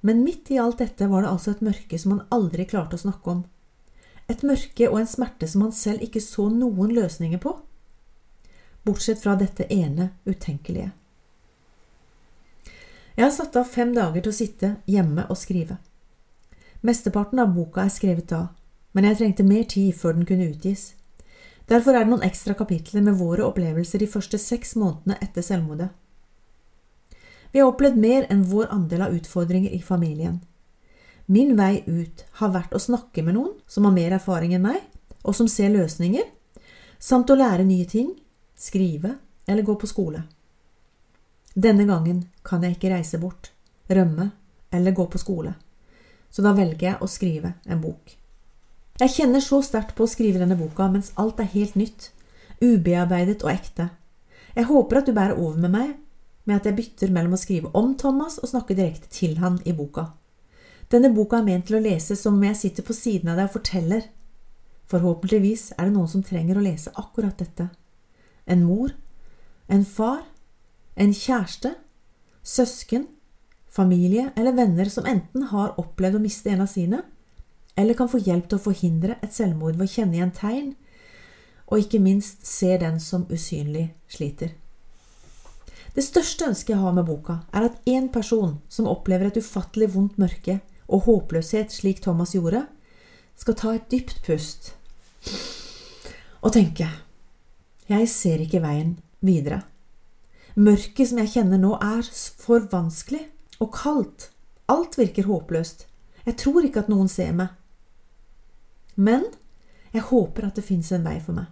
men 0.00 0.24
midt 0.24 0.50
i 0.50 0.58
alt 0.58 0.82
dette 0.82 1.06
var 1.10 1.22
det 1.22 1.30
altså 1.30 1.54
et 1.54 1.62
mørke 1.64 1.98
som 2.00 2.16
han 2.16 2.26
aldri 2.34 2.66
klarte 2.68 2.98
å 2.98 3.04
snakke 3.06 3.32
om. 3.32 3.44
Et 4.28 4.42
mørke 4.44 4.90
og 4.90 4.98
en 5.00 5.08
smerte 5.08 5.48
som 5.48 5.64
han 5.64 5.72
selv 5.72 6.04
ikke 6.04 6.20
så 6.20 6.50
noen 6.52 6.92
løsninger 6.92 7.40
på, 7.40 7.54
bortsett 8.84 9.22
fra 9.22 9.36
dette 9.40 9.64
ene 9.72 10.10
utenkelige. 10.28 10.90
Jeg 13.16 13.24
har 13.24 13.32
satt 13.34 13.56
av 13.58 13.66
fem 13.66 13.94
dager 13.96 14.22
til 14.22 14.30
å 14.30 14.36
sitte 14.36 14.68
hjemme 14.86 15.24
og 15.26 15.40
skrive. 15.40 15.78
Mesteparten 16.86 17.40
av 17.42 17.50
boka 17.56 17.82
er 17.82 17.90
skrevet 17.90 18.28
da, 18.30 18.44
men 18.94 19.08
jeg 19.08 19.18
trengte 19.18 19.46
mer 19.48 19.64
tid 19.66 19.96
før 19.96 20.14
den 20.14 20.28
kunne 20.28 20.46
utgis. 20.52 20.92
Derfor 21.68 21.96
er 21.96 22.04
det 22.04 22.12
noen 22.12 22.28
ekstra 22.28 22.54
kapitler 22.56 23.02
med 23.04 23.18
våre 23.18 23.48
opplevelser 23.48 24.04
de 24.04 24.08
første 24.12 24.38
seks 24.38 24.76
månedene 24.78 25.18
etter 25.24 25.44
selvmordet. 25.44 25.88
Vi 27.52 27.60
har 27.60 27.72
opplevd 27.72 27.98
mer 28.00 28.28
enn 28.30 28.46
vår 28.48 28.70
andel 28.76 29.08
av 29.08 29.16
utfordringer 29.16 29.72
i 29.74 29.82
familien. 29.82 30.38
Min 31.28 31.56
vei 31.58 31.82
ut 31.84 32.24
har 32.40 32.54
vært 32.54 32.72
å 32.72 32.80
snakke 32.80 33.20
med 33.24 33.36
noen 33.36 33.52
som 33.68 33.84
har 33.84 33.92
mer 33.92 34.14
erfaring 34.16 34.54
enn 34.56 34.64
meg, 34.64 34.80
og 35.28 35.36
som 35.36 35.48
ser 35.50 35.68
løsninger, 35.74 36.24
samt 36.98 37.28
å 37.28 37.36
lære 37.36 37.66
nye 37.68 37.84
ting, 37.84 38.14
skrive 38.56 39.18
eller 39.44 39.66
gå 39.66 39.74
på 39.76 39.90
skole. 39.90 40.22
Denne 41.52 41.84
gangen 41.84 42.22
kan 42.46 42.64
jeg 42.64 42.78
ikke 42.78 42.94
reise 42.94 43.20
bort, 43.20 43.50
rømme 43.92 44.30
eller 44.72 44.96
gå 44.96 45.04
på 45.12 45.20
skole, 45.20 45.52
så 46.30 46.44
da 46.44 46.54
velger 46.56 46.86
jeg 46.86 47.02
å 47.04 47.08
skrive 47.10 47.52
en 47.68 47.82
bok. 47.82 48.14
Jeg 48.98 49.12
kjenner 49.14 49.44
så 49.44 49.60
sterkt 49.62 49.92
på 49.98 50.06
å 50.06 50.10
skrive 50.10 50.40
denne 50.40 50.56
boka 50.58 50.88
mens 50.90 51.12
alt 51.20 51.42
er 51.44 51.50
helt 51.52 51.76
nytt, 51.76 52.08
ubearbeidet 52.64 53.44
og 53.44 53.52
ekte. 53.52 53.90
Jeg 54.56 54.70
håper 54.70 55.02
at 55.02 55.10
du 55.10 55.12
bærer 55.12 55.36
over 55.36 55.60
med 55.60 55.74
meg 55.76 55.92
med 56.48 56.56
at 56.56 56.70
jeg 56.70 56.78
bytter 56.78 57.12
mellom 57.12 57.36
å 57.36 57.40
skrive 57.42 57.70
om 57.76 57.92
Thomas 58.00 58.40
og 58.40 58.48
snakke 58.48 58.74
direkte 58.78 59.12
til 59.12 59.36
han 59.42 59.60
i 59.68 59.76
boka. 59.76 60.08
Denne 60.88 61.10
boka 61.12 61.42
er 61.42 61.44
ment 61.44 61.66
til 61.68 61.76
å 61.76 61.82
lese 61.84 62.16
som 62.16 62.38
om 62.38 62.44
jeg 62.46 62.56
sitter 62.56 62.86
på 62.86 62.96
siden 62.96 63.28
av 63.28 63.36
deg 63.36 63.50
og 63.50 63.58
forteller. 63.58 64.06
Forhåpentligvis 64.88 65.74
er 65.76 65.88
det 65.88 65.94
noen 65.98 66.08
som 66.08 66.24
trenger 66.24 66.56
å 66.56 66.64
lese 66.64 66.94
akkurat 66.96 67.36
dette. 67.36 67.68
En 68.48 68.64
mor, 68.64 68.94
en 69.68 69.84
far, 69.84 70.22
en 70.96 71.12
kjæreste, 71.12 71.74
søsken, 72.40 73.04
familie 73.68 74.30
eller 74.34 74.56
venner 74.56 74.88
som 74.88 75.06
enten 75.06 75.50
har 75.50 75.76
opplevd 75.80 76.16
å 76.16 76.22
miste 76.22 76.48
en 76.54 76.64
av 76.64 76.70
sine, 76.72 77.02
eller 77.76 77.94
kan 77.94 78.08
få 78.08 78.22
hjelp 78.24 78.48
til 78.48 78.56
å 78.56 78.64
forhindre 78.64 79.18
et 79.22 79.36
selvmord 79.36 79.76
ved 79.76 79.90
å 79.90 79.92
kjenne 79.92 80.16
igjen 80.16 80.32
tegn, 80.34 80.72
og 81.68 81.84
ikke 81.84 82.00
minst 82.00 82.48
se 82.48 82.72
den 82.80 82.96
som 82.96 83.28
usynlig 83.28 83.90
sliter. 84.08 84.56
Det 85.92 86.04
største 86.06 86.48
ønsket 86.48 86.72
jeg 86.72 86.80
har 86.80 86.96
med 86.96 87.04
boka, 87.08 87.42
er 87.52 87.68
at 87.68 87.78
én 87.84 88.08
person 88.12 88.56
som 88.72 88.88
opplever 88.88 89.28
et 89.28 89.40
ufattelig 89.42 89.92
vondt 89.92 90.16
mørke 90.20 90.58
og 90.88 91.04
håpløshet 91.06 91.72
slik 91.72 92.02
Thomas 92.04 92.34
gjorde, 92.36 92.64
skal 93.38 93.56
ta 93.58 93.74
et 93.76 93.90
dypt 93.92 94.22
pust 94.26 94.72
og 96.38 96.52
tenke 96.54 96.86
Jeg 97.88 98.08
ser 98.12 98.42
ikke 98.42 98.60
veien 98.62 98.98
videre. 99.24 99.62
Mørket 100.54 101.08
som 101.08 101.20
jeg 101.22 101.32
kjenner 101.32 101.60
nå, 101.60 101.74
er 101.80 102.04
for 102.38 102.66
vanskelig 102.70 103.22
og 103.58 103.72
kaldt. 103.74 104.28
Alt 104.68 104.98
virker 104.98 105.24
håpløst. 105.24 105.86
Jeg 106.26 106.36
tror 106.36 106.66
ikke 106.66 106.82
at 106.84 106.90
noen 106.92 107.08
ser 107.08 107.32
meg. 107.32 107.54
Men 108.94 109.24
jeg 109.94 110.04
håper 110.10 110.50
at 110.50 110.60
det 110.60 110.66
fins 110.68 110.92
en 110.92 111.06
vei 111.06 111.16
for 111.24 111.38
meg. 111.38 111.48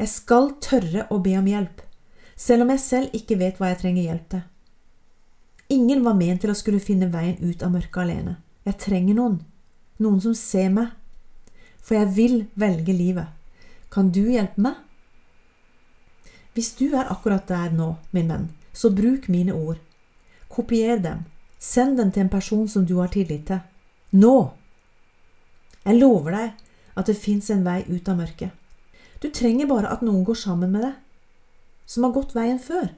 Jeg 0.00 0.10
skal 0.10 0.50
tørre 0.64 1.06
å 1.14 1.20
be 1.22 1.36
om 1.38 1.46
hjelp 1.46 1.84
selv 2.38 2.62
om 2.62 2.70
jeg 2.70 2.80
selv 2.80 3.16
ikke 3.18 3.38
vet 3.40 3.58
hva 3.58 3.72
jeg 3.72 3.80
trenger 3.82 4.06
hjelp 4.06 4.28
til. 4.34 4.44
Ingen 5.74 6.04
var 6.06 6.16
ment 6.16 6.40
til 6.44 6.52
å 6.52 6.56
skulle 6.56 6.80
finne 6.80 7.10
veien 7.12 7.36
ut 7.42 7.64
av 7.66 7.72
mørket 7.74 8.02
alene. 8.04 8.36
Jeg 8.66 8.78
trenger 8.82 9.14
noen. 9.18 9.38
Noen 9.98 10.20
som 10.22 10.34
ser 10.34 10.70
meg. 10.74 10.92
For 11.82 11.98
jeg 11.98 12.14
vil 12.16 12.36
velge 12.58 12.92
livet. 12.92 13.28
Kan 13.92 14.10
du 14.12 14.24
hjelpe 14.28 14.60
meg? 14.60 14.76
Hvis 16.54 16.74
du 16.74 16.88
er 16.90 17.10
akkurat 17.12 17.46
der 17.48 17.70
nå, 17.70 17.92
min 18.10 18.30
venn, 18.32 18.48
så 18.74 18.90
bruk 18.90 19.28
mine 19.30 19.54
ord. 19.54 19.78
Kopier 20.50 20.98
dem. 20.98 21.24
Send 21.58 21.98
dem 21.98 22.10
til 22.12 22.24
en 22.24 22.32
person 22.32 22.68
som 22.68 22.86
du 22.86 22.96
har 22.98 23.12
tillit 23.14 23.46
til. 23.46 23.60
Nå! 24.10 24.50
Jeg 25.84 26.00
lover 26.00 26.34
deg 26.34 26.98
at 26.98 27.08
det 27.08 27.16
fins 27.16 27.50
en 27.54 27.64
vei 27.66 27.82
ut 27.88 28.08
av 28.10 28.18
mørket. 28.18 28.50
Du 29.22 29.30
trenger 29.34 29.70
bare 29.70 29.90
at 29.90 30.02
noen 30.02 30.24
går 30.26 30.38
sammen 30.38 30.74
med 30.74 30.84
deg, 30.86 30.94
som 31.86 32.04
har 32.06 32.14
gått 32.14 32.34
veien 32.36 32.60
før, 32.62 32.90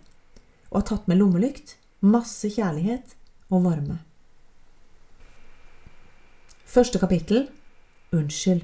og 0.70 0.80
har 0.80 0.86
tatt 0.90 1.08
med 1.08 1.20
lommelykt, 1.20 1.76
masse 2.00 2.48
kjærlighet 2.50 3.14
og 3.48 3.64
varme. 3.68 4.00
Første 6.70 7.00
kapittel 7.02 7.48
Unnskyld. 8.14 8.60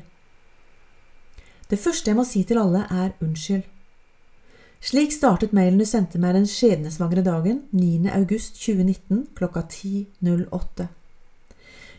Det 1.70 1.78
første 1.78 2.10
jeg 2.10 2.14
må 2.14 2.22
si 2.22 2.44
til 2.46 2.60
alle, 2.62 2.84
er 2.86 3.16
unnskyld. 3.18 3.64
Slik 4.78 5.10
startet 5.10 5.54
mailen 5.56 5.80
du 5.80 5.84
sendte 5.88 6.20
meg 6.22 6.36
den 6.36 6.46
skjebnesvangre 6.46 7.24
dagen 7.26 7.64
9. 7.74 8.06
august 8.14 8.60
2019 8.62 9.24
klokka 9.34 9.64
10.08. 9.72 10.86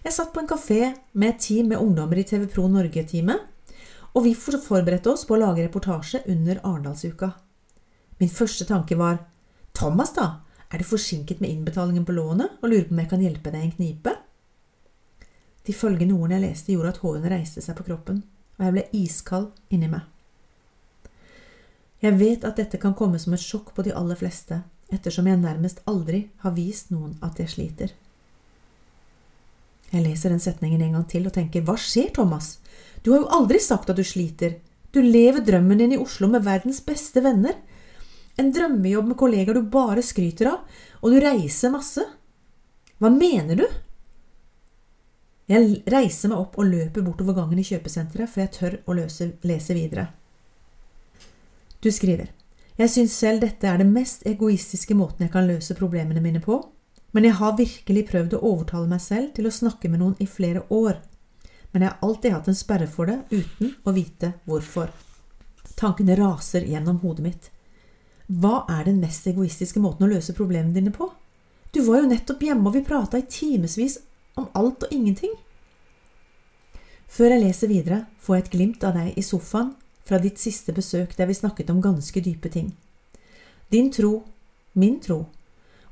Jeg 0.06 0.16
satt 0.16 0.32
på 0.32 0.46
en 0.46 0.48
kafé 0.48 0.94
med 1.12 1.34
et 1.34 1.42
team 1.44 1.74
med 1.74 1.84
ungdommer 1.84 2.22
i 2.22 2.24
TV 2.30 2.46
Pro 2.54 2.70
Norge-teamet, 2.72 3.44
og 4.16 4.24
vi 4.24 4.32
forberedte 4.38 5.12
oss 5.12 5.26
på 5.28 5.36
å 5.36 5.42
lage 5.42 5.66
reportasje 5.66 6.22
under 6.32 6.62
Arendalsuka. 6.64 7.34
Min 8.24 8.32
første 8.32 8.70
tanke 8.70 8.96
var 8.96 9.26
Thomas, 9.76 10.16
da, 10.16 10.30
er 10.72 10.80
du 10.80 10.88
forsinket 10.88 11.44
med 11.44 11.52
innbetalingen 11.52 12.08
på 12.08 12.16
lånet 12.16 12.62
og 12.62 12.72
lurer 12.72 12.88
på 12.88 12.96
om 12.96 13.04
jeg 13.04 13.12
kan 13.12 13.28
hjelpe 13.28 13.52
deg 13.52 13.60
i 13.60 13.68
en 13.68 13.76
knipe? 13.76 14.16
De 15.68 15.76
følgende 15.76 16.16
ordene 16.16 16.40
jeg 16.40 16.46
leste, 16.48 16.72
gjorde 16.72 16.94
at 16.94 17.02
hårene 17.04 17.32
reiste 17.32 17.62
seg 17.64 17.76
på 17.76 17.86
kroppen, 17.90 18.22
og 18.58 18.66
jeg 18.66 18.76
ble 18.76 18.86
iskald 18.96 19.50
inni 19.74 19.90
meg. 19.92 20.06
Jeg 22.00 22.16
vet 22.20 22.46
at 22.46 22.60
dette 22.62 22.80
kan 22.80 22.96
komme 22.96 23.20
som 23.20 23.34
et 23.36 23.44
sjokk 23.44 23.74
på 23.76 23.84
de 23.84 23.94
aller 23.98 24.16
fleste, 24.16 24.62
ettersom 24.94 25.28
jeg 25.28 25.42
nærmest 25.42 25.82
aldri 25.90 26.28
har 26.44 26.54
vist 26.56 26.94
noen 26.94 27.18
at 27.26 27.42
jeg 27.42 27.52
sliter. 27.52 27.96
Jeg 29.92 30.04
leser 30.04 30.32
den 30.32 30.44
setningen 30.44 30.84
en 30.84 30.98
gang 30.98 31.08
til 31.10 31.28
og 31.28 31.34
tenker 31.36 31.64
hva 31.68 31.78
skjer, 31.80 32.12
Thomas? 32.16 32.58
Du 33.04 33.12
har 33.14 33.24
jo 33.24 33.32
aldri 33.40 33.60
sagt 33.64 33.90
at 33.90 34.00
du 34.00 34.04
sliter. 34.08 34.60
Du 34.92 35.00
lever 35.04 35.44
drømmen 35.44 35.80
din 35.80 35.96
i 35.96 36.00
Oslo 36.00 36.30
med 36.32 36.46
verdens 36.46 36.80
beste 36.86 37.24
venner. 37.24 37.56
En 38.38 38.52
drømmejobb 38.54 39.12
med 39.12 39.20
kollegaer 39.20 39.58
du 39.58 39.68
bare 39.72 40.04
skryter 40.06 40.52
av, 40.52 40.80
og 41.02 41.12
du 41.12 41.20
reiser 41.24 41.74
masse. 41.74 42.04
Hva 43.02 43.12
mener 43.14 43.64
du? 43.64 43.68
Jeg 45.48 45.82
reiser 45.88 46.32
meg 46.32 46.42
opp 46.42 46.58
og 46.60 46.68
løper 46.68 47.06
bortover 47.06 47.38
gangen 47.38 47.60
i 47.62 47.64
kjøpesenteret, 47.64 48.28
for 48.28 48.44
jeg 48.44 48.54
tør 48.56 48.74
å 48.84 48.96
løse, 48.98 49.30
lese 49.48 49.76
videre. 49.78 50.10
Du 51.80 51.88
skriver 51.94 52.34
Jeg 52.78 52.92
syns 52.92 53.16
selv 53.16 53.46
dette 53.46 53.68
er 53.68 53.80
den 53.80 53.94
mest 53.96 54.26
egoistiske 54.28 54.96
måten 54.98 55.24
jeg 55.24 55.34
kan 55.34 55.48
løse 55.48 55.78
problemene 55.78 56.22
mine 56.22 56.42
på, 56.44 56.60
men 57.16 57.26
jeg 57.26 57.38
har 57.40 57.56
virkelig 57.58 58.04
prøvd 58.10 58.36
å 58.36 58.44
overtale 58.50 58.90
meg 58.92 59.02
selv 59.02 59.32
til 59.38 59.48
å 59.48 59.54
snakke 59.54 59.90
med 59.90 60.04
noen 60.04 60.18
i 60.20 60.28
flere 60.28 60.66
år. 60.68 61.00
Men 61.72 61.86
jeg 61.86 61.94
har 61.94 62.10
alltid 62.10 62.36
hatt 62.36 62.50
en 62.52 62.58
sperre 62.60 62.88
for 62.92 63.08
det, 63.08 63.22
uten 63.32 63.72
å 63.88 63.94
vite 63.96 64.34
hvorfor. 64.46 64.92
Tankene 65.80 66.18
raser 66.20 66.68
gjennom 66.68 67.00
hodet 67.06 67.24
mitt. 67.24 67.50
Hva 68.28 68.66
er 68.68 68.84
den 68.90 69.00
mest 69.00 69.28
egoistiske 69.32 69.80
måten 69.80 70.06
å 70.06 70.12
løse 70.12 70.36
problemene 70.36 70.76
dine 70.76 70.92
på? 70.92 71.08
Du 71.72 71.80
var 71.86 72.02
jo 72.02 72.12
nettopp 72.12 72.44
hjemme, 72.44 72.68
og 72.68 72.76
vi 72.76 72.84
prata 72.84 73.20
i 73.20 73.28
timevis 73.30 74.00
om 74.38 74.50
alt 74.56 74.86
og 74.86 74.94
ingenting. 74.94 75.34
Før 77.08 77.34
jeg 77.34 77.44
leser 77.44 77.72
videre, 77.72 78.06
får 78.20 78.36
jeg 78.36 78.44
et 78.44 78.54
glimt 78.54 78.84
av 78.88 78.96
deg 78.98 79.18
i 79.18 79.24
sofaen 79.26 79.74
fra 80.08 80.20
ditt 80.24 80.40
siste 80.40 80.74
besøk 80.76 81.16
der 81.18 81.28
vi 81.28 81.36
snakket 81.36 81.72
om 81.74 81.82
ganske 81.82 82.22
dype 82.24 82.52
ting. 82.54 82.72
Din 83.72 83.92
tro, 83.92 84.24
min 84.74 85.00
tro, 85.04 85.26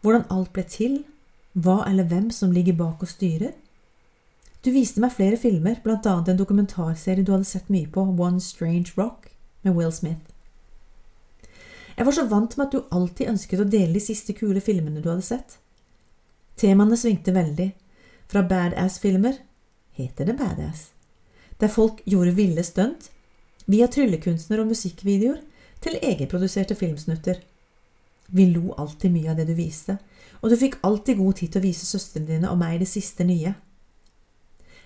hvordan 0.02 0.28
alt 0.32 0.54
ble 0.54 0.64
til, 0.70 1.00
hva 1.54 1.82
eller 1.90 2.08
hvem 2.08 2.30
som 2.32 2.54
ligger 2.54 2.78
bak 2.78 3.02
og 3.04 3.10
styrer. 3.10 3.56
Du 4.66 4.72
viste 4.74 5.02
meg 5.02 5.14
flere 5.14 5.38
filmer, 5.38 5.82
annet 5.86 6.30
en 6.32 6.40
dokumentarserie 6.40 7.24
du 7.24 7.32
hadde 7.32 7.48
sett 7.48 7.70
mye 7.70 7.88
på, 7.88 8.02
One 8.02 8.42
Strange 8.42 8.94
Rock, 8.98 9.32
med 9.64 9.76
Will 9.76 9.92
Smith. 9.92 10.32
Jeg 11.98 12.06
var 12.06 12.12
så 12.12 12.26
vant 12.28 12.58
med 12.58 12.66
at 12.66 12.74
du 12.74 12.84
alltid 12.92 13.30
ønsket 13.32 13.62
å 13.62 13.70
dele 13.70 13.96
de 13.96 14.04
siste 14.04 14.34
kule 14.36 14.60
filmene 14.62 15.02
du 15.02 15.10
hadde 15.10 15.24
sett. 15.24 15.58
Temaene 16.60 16.98
svingte 17.00 17.32
veldig, 17.36 17.70
fra 18.28 18.44
badass-filmer 18.44 19.38
heter 19.96 20.26
det 20.26 20.38
badass, 20.40 20.90
der 21.58 21.72
folk 21.72 22.02
gjorde 22.06 22.36
ville 22.36 22.64
stunt, 22.64 23.12
via 23.66 23.88
tryllekunstner 23.90 24.62
og 24.62 24.70
musikkvideoer 24.70 25.42
til 25.82 26.00
egenproduserte 26.02 26.76
filmsnutter. 26.78 27.40
Vi 28.28 28.48
lo 28.50 28.74
alltid 28.78 29.14
mye 29.14 29.32
av 29.32 29.40
det 29.40 29.48
du 29.50 29.56
viste, 29.58 29.98
og 30.42 30.52
du 30.52 30.58
fikk 30.60 30.80
alltid 30.86 31.18
god 31.22 31.40
tid 31.40 31.54
til 31.54 31.62
å 31.62 31.66
vise 31.66 31.88
søstrene 31.88 32.30
dine 32.30 32.52
og 32.52 32.60
meg 32.62 32.80
det 32.82 32.90
siste 32.90 33.26
nye. 33.26 33.54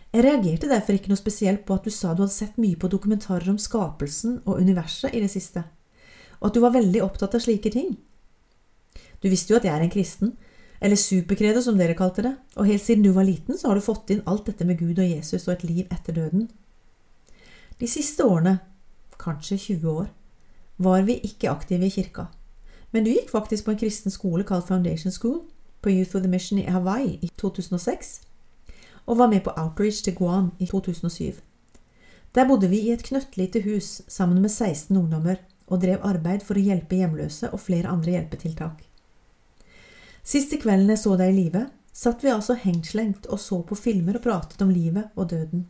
Jeg 0.10 0.25
reagerte 0.25 0.69
derfor 0.69 0.98
ikke 0.98 1.12
noe 1.12 1.22
spesielt 1.22 1.65
på 1.67 1.75
at 1.75 1.86
du 1.86 1.93
sa 1.93 2.15
du 2.15 2.24
hadde 2.24 2.34
sett 2.34 2.58
mye 2.58 2.77
på 2.79 2.89
dokumentarer 2.89 3.51
om 3.51 3.60
skapelsen 3.62 4.39
og 4.46 4.58
universet 4.58 5.13
i 5.13 5.22
det 5.22 5.29
siste, 5.31 5.63
og 6.39 6.50
at 6.50 6.55
du 6.55 6.63
var 6.63 6.74
veldig 6.74 7.03
opptatt 7.05 7.36
av 7.38 7.43
slike 7.43 7.72
ting. 7.75 7.93
Du 9.22 9.27
visste 9.29 9.53
jo 9.53 9.60
at 9.60 9.67
jeg 9.67 9.75
er 9.75 9.86
en 9.86 9.93
kristen, 9.93 10.34
eller 10.79 10.95
superkredo 10.95 11.62
som 11.62 11.77
dere 11.77 11.98
kalte 11.98 12.24
det, 12.24 12.33
og 12.55 12.67
helt 12.69 12.83
siden 12.83 13.03
du 13.03 13.12
var 13.15 13.27
liten 13.27 13.57
så 13.57 13.69
har 13.69 13.79
du 13.79 13.83
fått 13.83 14.13
inn 14.13 14.24
alt 14.29 14.48
dette 14.48 14.65
med 14.67 14.79
Gud 14.79 15.00
og 15.00 15.09
Jesus 15.09 15.48
og 15.48 15.57
et 15.57 15.65
liv 15.67 15.91
etter 15.91 16.15
døden. 16.15 16.48
De 17.79 17.88
siste 17.88 18.25
årene, 18.25 18.59
kanskje 19.19 19.57
20 19.57 19.91
år, 19.91 20.07
var 20.79 21.03
vi 21.07 21.19
ikke 21.24 21.51
aktive 21.51 21.88
i 21.88 21.91
kirka. 21.91 22.29
Men 22.91 23.03
du 23.03 23.12
gikk 23.12 23.29
faktisk 23.31 23.65
på 23.65 23.75
en 23.75 23.81
kristen 23.81 24.12
skole 24.12 24.45
kalt 24.48 24.67
Foundation 24.67 25.12
School 25.12 25.41
på 25.83 25.91
Youth 25.91 26.15
of 26.15 26.24
the 26.24 26.31
Mission 26.31 26.59
i 26.59 26.67
Hawaii 26.71 27.19
i 27.21 27.29
2006, 27.38 28.21
og 29.05 29.17
var 29.17 29.27
med 29.27 29.43
på 29.43 29.53
outreach 29.55 30.03
til 30.03 30.15
Guam 30.15 30.51
i 30.59 30.65
2007. 30.65 31.39
Der 32.36 32.48
bodde 32.48 32.69
vi 32.69 32.79
i 32.79 32.91
et 32.91 33.03
knøttlite 33.03 33.62
hus 33.62 34.01
sammen 34.07 34.41
med 34.41 34.50
16 34.50 34.98
ungdommer 34.98 35.36
og 35.67 35.81
drev 35.81 36.03
arbeid 36.05 36.45
for 36.45 36.57
å 36.57 36.63
hjelpe 36.63 36.95
hjemløse 37.00 37.50
og 37.53 37.59
flere 37.59 37.89
andre 37.89 38.17
hjelpetiltak. 38.17 38.88
Siste 40.29 40.59
kvelden 40.62 40.91
jeg 40.93 41.01
så 41.01 41.15
deg 41.17 41.31
i 41.31 41.38
live, 41.39 41.63
satt 41.89 42.21
vi 42.21 42.29
altså 42.29 42.53
hengslengt 42.62 43.25
og 43.33 43.39
så 43.41 43.63
på 43.65 43.77
filmer 43.77 44.19
og 44.19 44.25
pratet 44.27 44.62
om 44.62 44.69
livet 44.69 45.09
og 45.17 45.31
døden. 45.31 45.63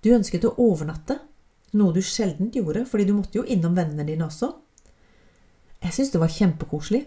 Du 0.00 0.08
ønsket 0.14 0.46
å 0.48 0.54
overnatte, 0.62 1.18
noe 1.76 1.92
du 1.92 2.00
sjelden 2.00 2.48
gjorde, 2.54 2.86
fordi 2.88 3.04
du 3.04 3.12
måtte 3.18 3.36
jo 3.36 3.44
innom 3.44 3.76
vennene 3.76 4.06
dine 4.08 4.24
også. 4.24 4.54
Jeg 5.82 5.92
syntes 5.92 6.14
det 6.14 6.22
var 6.22 6.32
kjempekoselig, 6.32 7.02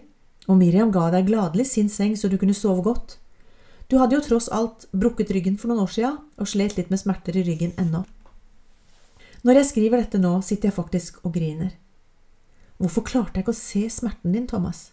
og 0.46 0.58
Miriam 0.60 0.94
ga 0.94 1.08
deg 1.10 1.26
gladelig 1.32 1.66
sin 1.72 1.90
seng 1.90 2.14
så 2.18 2.30
du 2.30 2.38
kunne 2.38 2.54
sove 2.54 2.86
godt. 2.86 3.18
Du 3.90 3.98
hadde 3.98 4.16
jo 4.16 4.22
tross 4.24 4.46
alt 4.54 4.86
brukket 4.94 5.34
ryggen 5.34 5.58
for 5.58 5.72
noen 5.72 5.82
år 5.82 5.92
sia 5.92 6.14
og 6.14 6.48
slet 6.48 6.78
litt 6.78 6.94
med 6.94 7.02
smerter 7.02 7.36
i 7.36 7.44
ryggen 7.48 7.74
ennå. 7.80 8.06
Når 9.42 9.58
jeg 9.58 9.72
skriver 9.74 9.98
dette 9.98 10.22
nå, 10.22 10.36
sitter 10.46 10.70
jeg 10.70 10.78
faktisk 10.78 11.24
og 11.26 11.34
griner. 11.34 11.74
Hvorfor 12.78 13.02
klarte 13.10 13.40
jeg 13.40 13.48
ikke 13.48 13.54
å 13.56 13.64
se 13.64 13.88
smerten 13.90 14.34
din, 14.34 14.46
Thomas? 14.46 14.92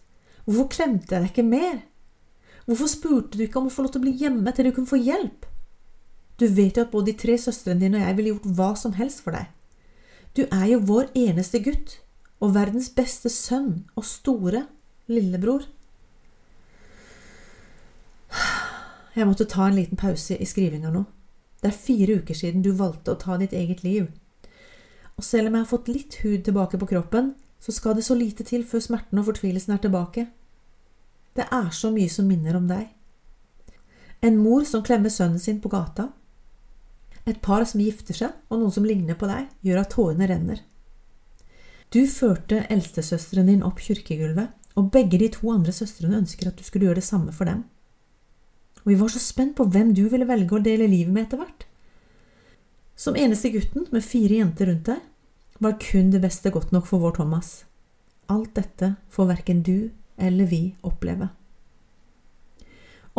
Hvorfor 0.50 0.70
klemte 0.74 1.14
jeg 1.14 1.22
deg 1.22 1.30
ikke 1.30 1.46
mer? 1.46 1.82
Hvorfor 2.66 2.90
spurte 2.90 3.38
du 3.38 3.44
ikke 3.46 3.62
om 3.62 3.68
å 3.70 3.74
få 3.74 3.86
lov 3.86 3.94
til 3.94 4.02
å 4.02 4.06
bli 4.08 4.16
hjemme 4.18 4.54
til 4.54 4.66
du 4.66 4.74
kunne 4.74 4.90
få 4.90 4.98
hjelp? 4.98 5.46
Du 6.42 6.48
vet 6.50 6.78
jo 6.78 6.86
at 6.88 6.94
både 6.94 7.12
de 7.12 7.20
tre 7.22 7.36
søstrene 7.38 7.84
dine 7.84 8.00
og 8.00 8.08
jeg 8.08 8.18
ville 8.18 8.32
gjort 8.34 8.48
hva 8.58 8.70
som 8.80 8.96
helst 8.98 9.22
for 9.22 9.38
deg. 9.38 9.50
Du 10.34 10.48
er 10.48 10.66
jo 10.72 10.80
vår 10.90 11.12
eneste 11.18 11.62
gutt, 11.62 12.00
og 12.40 12.56
verdens 12.56 12.90
beste 12.96 13.30
sønn 13.30 13.84
og 14.00 14.08
store 14.08 14.64
lillebror. 15.12 15.68
Jeg 19.18 19.28
måtte 19.28 19.50
ta 19.50 19.68
en 19.68 19.76
liten 19.76 20.00
pause 20.00 20.38
i 20.38 20.48
skrivinga 20.48 20.94
nå. 20.94 21.04
Det 21.60 21.70
er 21.70 21.76
fire 21.76 22.20
uker 22.22 22.38
siden 22.38 22.64
du 22.64 22.72
valgte 22.72 23.14
å 23.14 23.20
ta 23.20 23.36
ditt 23.38 23.54
eget 23.54 23.84
liv. 23.84 24.08
Og 25.20 25.26
selv 25.28 25.50
om 25.50 25.58
jeg 25.58 25.66
har 25.66 25.72
fått 25.74 25.92
litt 25.92 26.22
hud 26.24 26.46
tilbake 26.48 26.80
på 26.80 26.90
kroppen, 26.94 27.34
så 27.60 27.74
skal 27.76 27.98
det 27.98 28.06
så 28.08 28.16
lite 28.16 28.46
til 28.48 28.64
før 28.64 28.86
smerten 28.86 29.20
og 29.20 29.28
fortvilelsen 29.28 29.76
er 29.76 29.82
tilbake. 29.84 30.30
Det 31.38 31.46
er 31.52 31.70
så 31.76 31.92
mye 31.94 32.10
som 32.12 32.28
minner 32.30 32.58
om 32.58 32.68
deg. 32.70 32.88
En 34.22 34.40
mor 34.40 34.66
som 34.68 34.84
klemmer 34.84 35.12
sønnen 35.14 35.40
sin 35.40 35.62
på 35.64 35.72
gata. 35.72 36.10
Et 37.26 37.40
par 37.42 37.64
som 37.70 37.82
gifter 37.82 38.18
seg, 38.18 38.34
og 38.50 38.60
noen 38.60 38.74
som 38.74 38.88
ligner 38.88 39.16
på 39.20 39.30
deg, 39.30 39.48
gjør 39.64 39.84
at 39.84 39.94
tårene 39.94 40.28
renner. 40.30 40.64
Du 41.94 42.04
førte 42.10 42.66
eldstesøsteren 42.70 43.50
din 43.50 43.64
opp 43.66 43.80
kirkegulvet, 43.82 44.52
og 44.78 44.92
begge 44.94 45.20
de 45.22 45.30
to 45.34 45.50
andre 45.52 45.74
søstrene 45.76 46.20
ønsker 46.22 46.50
at 46.50 46.60
du 46.60 46.64
skulle 46.64 46.88
gjøre 46.88 47.02
det 47.02 47.08
samme 47.08 47.34
for 47.36 47.50
dem. 47.50 47.64
Og 48.84 48.92
vi 48.94 49.00
var 49.00 49.12
så 49.12 49.22
spent 49.22 49.56
på 49.58 49.66
hvem 49.68 49.94
du 49.98 50.06
ville 50.12 50.28
velge 50.30 50.56
å 50.56 50.64
dele 50.64 50.88
livet 50.88 51.14
med 51.14 51.28
etter 51.28 51.42
hvert. 51.42 51.66
Som 53.00 53.18
eneste 53.20 53.52
gutten 53.54 53.88
med 53.96 54.06
fire 54.06 54.42
jenter 54.42 54.70
rundt 54.70 54.92
deg 54.92 55.02
var 55.64 55.80
kun 55.82 56.12
det 56.14 56.22
beste 56.24 56.52
godt 56.52 56.72
nok 56.76 56.88
for 56.88 57.04
vår 57.04 57.18
Thomas. 57.20 57.66
alt 58.30 58.54
dette 58.56 58.96
får 59.10 59.26
verken 59.26 59.64
du 59.66 59.90
eller 60.20 60.46
vi 60.46 60.76
oppleve. 60.82 61.30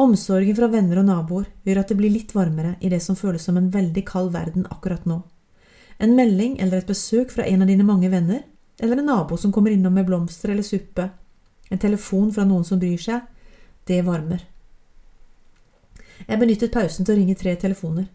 Omsorgen 0.00 0.57
fra 0.57 0.69
venner 0.73 1.00
og 1.00 1.09
naboer 1.09 1.49
gjør 1.66 1.83
at 1.83 1.90
det 1.90 1.99
blir 1.99 2.12
litt 2.14 2.35
varmere 2.35 2.76
i 2.80 2.88
det 2.92 3.02
som 3.04 3.19
føles 3.19 3.42
som 3.45 3.59
en 3.59 3.73
veldig 3.75 4.04
kald 4.09 4.30
verden 4.33 4.69
akkurat 4.71 5.04
nå. 5.09 5.19
En 6.00 6.14
melding 6.16 6.57
eller 6.61 6.80
et 6.80 6.88
besøk 6.88 7.35
fra 7.35 7.45
en 7.45 7.64
av 7.64 7.69
dine 7.69 7.85
mange 7.85 8.09
venner, 8.09 8.45
eller 8.80 9.02
en 9.02 9.11
nabo 9.11 9.37
som 9.37 9.52
kommer 9.52 9.75
innom 9.75 9.92
med 9.95 10.07
blomster 10.09 10.54
eller 10.54 10.64
suppe, 10.64 11.11
en 11.69 11.78
telefon 11.78 12.33
fra 12.33 12.47
noen 12.49 12.64
som 12.64 12.80
bryr 12.80 12.99
seg, 12.99 13.26
det 13.87 14.00
varmer. 14.07 14.47
Jeg 16.26 16.40
benyttet 16.40 16.73
pausen 16.73 17.04
til 17.04 17.14
å 17.14 17.21
ringe 17.21 17.37
tre 17.37 17.54
telefoner. 17.61 18.09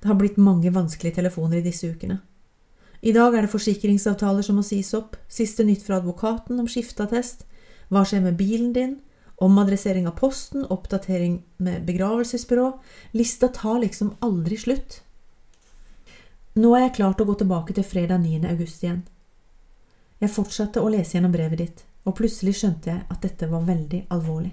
Det 0.00 0.08
har 0.08 0.16
blitt 0.16 0.40
mange 0.40 0.72
vanskelige 0.72 1.18
telefoner 1.20 1.60
i 1.60 1.66
disse 1.66 1.88
ukene. 1.88 2.20
I 3.00 3.12
dag 3.16 3.34
er 3.34 3.44
det 3.44 3.52
forsikringsavtaler 3.52 4.44
som 4.44 4.58
må 4.60 4.64
sies 4.64 4.92
opp, 4.96 5.16
siste 5.28 5.64
nytt 5.64 5.84
fra 5.86 6.00
advokaten 6.00 6.60
om 6.60 6.68
skifteattest, 6.68 7.46
hva 7.90 8.04
skjer 8.06 8.22
med 8.24 8.38
bilen 8.38 8.72
din, 8.72 8.98
omadressering 9.40 10.06
av 10.08 10.16
posten, 10.18 10.64
oppdatering 10.64 11.40
med 11.64 11.86
begravelsesbyrå 11.88 12.72
Lista 13.16 13.48
tar 13.48 13.80
liksom 13.82 14.14
aldri 14.20 14.58
slutt. 14.60 15.00
Nå 16.60 16.74
er 16.76 16.86
jeg 16.86 16.96
klar 16.98 17.14
til 17.14 17.24
å 17.24 17.30
gå 17.30 17.38
tilbake 17.40 17.74
til 17.74 17.86
fredag 17.86 18.22
9. 18.22 18.42
august 18.50 18.84
igjen. 18.84 19.04
Jeg 20.20 20.34
fortsatte 20.34 20.82
å 20.82 20.90
lese 20.92 21.16
gjennom 21.16 21.32
brevet 21.32 21.62
ditt, 21.62 21.84
og 22.04 22.18
plutselig 22.18 22.58
skjønte 22.60 22.90
jeg 22.92 23.06
at 23.08 23.22
dette 23.24 23.48
var 23.48 23.64
veldig 23.64 24.02
alvorlig. 24.12 24.52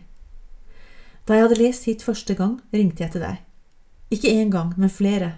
Da 1.28 1.36
jeg 1.36 1.44
hadde 1.44 1.60
lest 1.60 1.90
hit 1.90 2.06
første 2.06 2.38
gang, 2.40 2.56
ringte 2.72 3.04
jeg 3.04 3.18
til 3.18 3.26
deg. 3.26 3.42
Ikke 4.16 4.32
én 4.32 4.54
gang, 4.54 4.72
men 4.80 4.94
flere. 4.94 5.34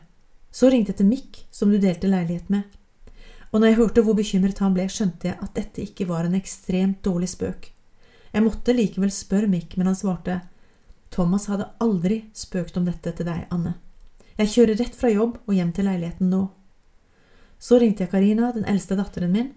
Så 0.53 0.69
ringte 0.69 0.93
jeg 0.93 0.99
til 1.01 1.09
Mick, 1.09 1.41
som 1.49 1.71
du 1.73 1.79
delte 1.81 2.11
leilighet 2.11 2.51
med. 2.53 2.67
Og 3.49 3.57
når 3.57 3.71
jeg 3.71 3.79
hørte 3.79 4.03
hvor 4.05 4.17
bekymret 4.19 4.61
han 4.61 4.75
ble, 4.75 4.85
skjønte 4.85 5.31
jeg 5.31 5.39
at 5.41 5.55
dette 5.57 5.81
ikke 5.81 6.05
var 6.11 6.27
en 6.27 6.37
ekstremt 6.37 7.01
dårlig 7.05 7.31
spøk. 7.33 7.71
Jeg 8.31 8.45
måtte 8.45 8.75
likevel 8.75 9.12
spørre 9.13 9.50
Mick, 9.50 9.75
men 9.77 9.89
han 9.89 9.98
svarte 9.98 10.41
Thomas 11.09 11.48
hadde 11.50 11.69
aldri 11.81 12.24
spøkt 12.38 12.77
om 12.77 12.86
dette 12.86 13.13
til 13.17 13.25
deg, 13.25 13.48
Anne. 13.50 13.75
Jeg 14.38 14.53
kjører 14.53 14.77
rett 14.79 14.95
fra 14.95 15.09
jobb 15.12 15.39
og 15.48 15.55
hjem 15.57 15.71
til 15.75 15.89
leiligheten 15.89 16.29
nå. 16.31 16.43
Så 17.59 17.79
ringte 17.81 18.05
jeg 18.05 18.12
Karina, 18.13 18.53
den 18.55 18.67
eldste 18.69 18.95
datteren 18.95 19.33
min, 19.33 19.50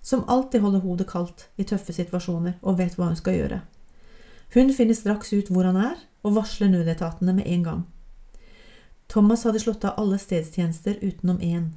som 0.00 0.24
alltid 0.28 0.62
holder 0.64 0.80
hodet 0.80 1.08
kaldt 1.10 1.48
i 1.60 1.66
tøffe 1.68 1.92
situasjoner 1.92 2.56
og 2.62 2.78
vet 2.78 2.96
hva 2.96 3.10
hun 3.10 3.18
skal 3.18 3.36
gjøre. 3.36 3.60
Hun 4.54 4.72
finner 4.74 4.96
straks 4.96 5.34
ut 5.34 5.50
hvor 5.52 5.66
han 5.68 5.76
er, 5.76 5.98
og 6.24 6.36
varsler 6.36 6.70
nødetatene 6.70 7.34
med 7.36 7.46
en 7.48 7.66
gang. 7.66 7.82
Thomas 9.10 9.44
hadde 9.44 9.60
slått 9.60 9.84
av 9.84 9.98
alle 10.00 10.18
stedstjenester 10.22 10.98
utenom 11.02 11.40
én, 11.42 11.70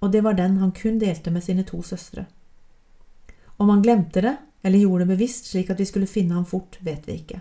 og 0.00 0.12
det 0.12 0.24
var 0.26 0.36
den 0.36 0.58
han 0.60 0.72
kun 0.74 0.98
delte 0.98 1.30
med 1.30 1.44
sine 1.44 1.64
to 1.64 1.82
søstre. 1.86 2.26
Om 3.56 3.68
han 3.70 3.82
glemte 3.84 4.22
det, 4.24 4.36
eller 4.62 4.78
gjorde 4.78 5.04
det 5.04 5.14
bevisst 5.14 5.50
slik 5.50 5.70
at 5.70 5.80
vi 5.80 5.86
skulle 5.88 6.10
finne 6.10 6.34
ham 6.36 6.46
fort, 6.46 6.78
vet 6.80 7.06
vi 7.08 7.18
ikke, 7.20 7.40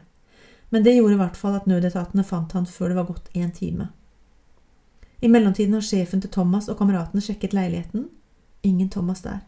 men 0.69 0.85
det 0.85 0.95
gjorde 0.95 1.17
i 1.17 1.21
hvert 1.21 1.37
fall 1.37 1.57
at 1.57 1.67
nødetatene 1.67 2.23
fant 2.23 2.53
han 2.53 2.67
før 2.69 2.91
det 2.91 2.99
var 2.99 3.09
gått 3.09 3.31
én 3.33 3.51
time. 3.55 3.89
I 5.21 5.27
mellomtiden 5.27 5.73
har 5.75 5.83
sjefen 5.83 6.21
til 6.21 6.31
Thomas 6.31 6.69
og 6.69 6.77
kameratene 6.79 7.21
sjekket 7.21 7.53
leiligheten. 7.53 8.05
Ingen 8.63 8.89
Thomas 8.89 9.21
der. 9.25 9.41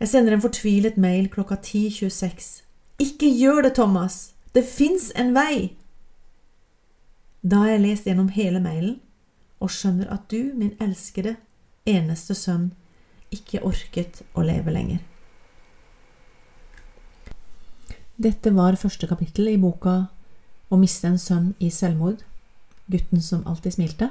Jeg 0.00 0.08
sender 0.08 0.34
en 0.34 0.42
fortvilet 0.42 0.96
mail 0.96 1.28
klokka 1.30 1.54
10.26 1.54 2.62
ikke 3.00 3.30
gjør 3.32 3.62
det, 3.62 3.74
Thomas! 3.74 4.34
Det 4.54 4.64
fins 4.66 5.08
en 5.16 5.32
vei! 5.34 5.76
Da 7.40 7.62
har 7.62 7.70
jeg 7.74 7.84
lest 7.86 8.08
gjennom 8.08 8.28
hele 8.34 8.60
mailen 8.60 8.98
og 9.60 9.72
skjønner 9.72 10.10
at 10.12 10.26
du, 10.32 10.52
min 10.56 10.74
elskede, 10.80 11.36
eneste 11.88 12.36
sønn, 12.36 12.70
ikke 13.32 13.62
orket 13.64 14.20
å 14.36 14.44
leve 14.44 14.72
lenger. 14.74 15.00
Dette 18.20 18.50
var 18.52 18.76
første 18.76 19.06
kapittel 19.08 19.46
i 19.48 19.60
boka 19.60 20.10
Å 20.68 20.76
miste 20.76 21.08
en 21.08 21.16
sønn 21.18 21.46
i 21.58 21.70
selvmord. 21.72 22.20
Gutten 22.92 23.22
som 23.24 23.46
alltid 23.48 23.78
smilte. 23.78 24.10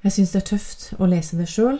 Jeg 0.00 0.14
syns 0.14 0.32
det 0.32 0.40
er 0.40 0.46
tøft 0.48 0.86
å 0.96 1.08
lese 1.10 1.36
det 1.36 1.48
sjøl, 1.50 1.76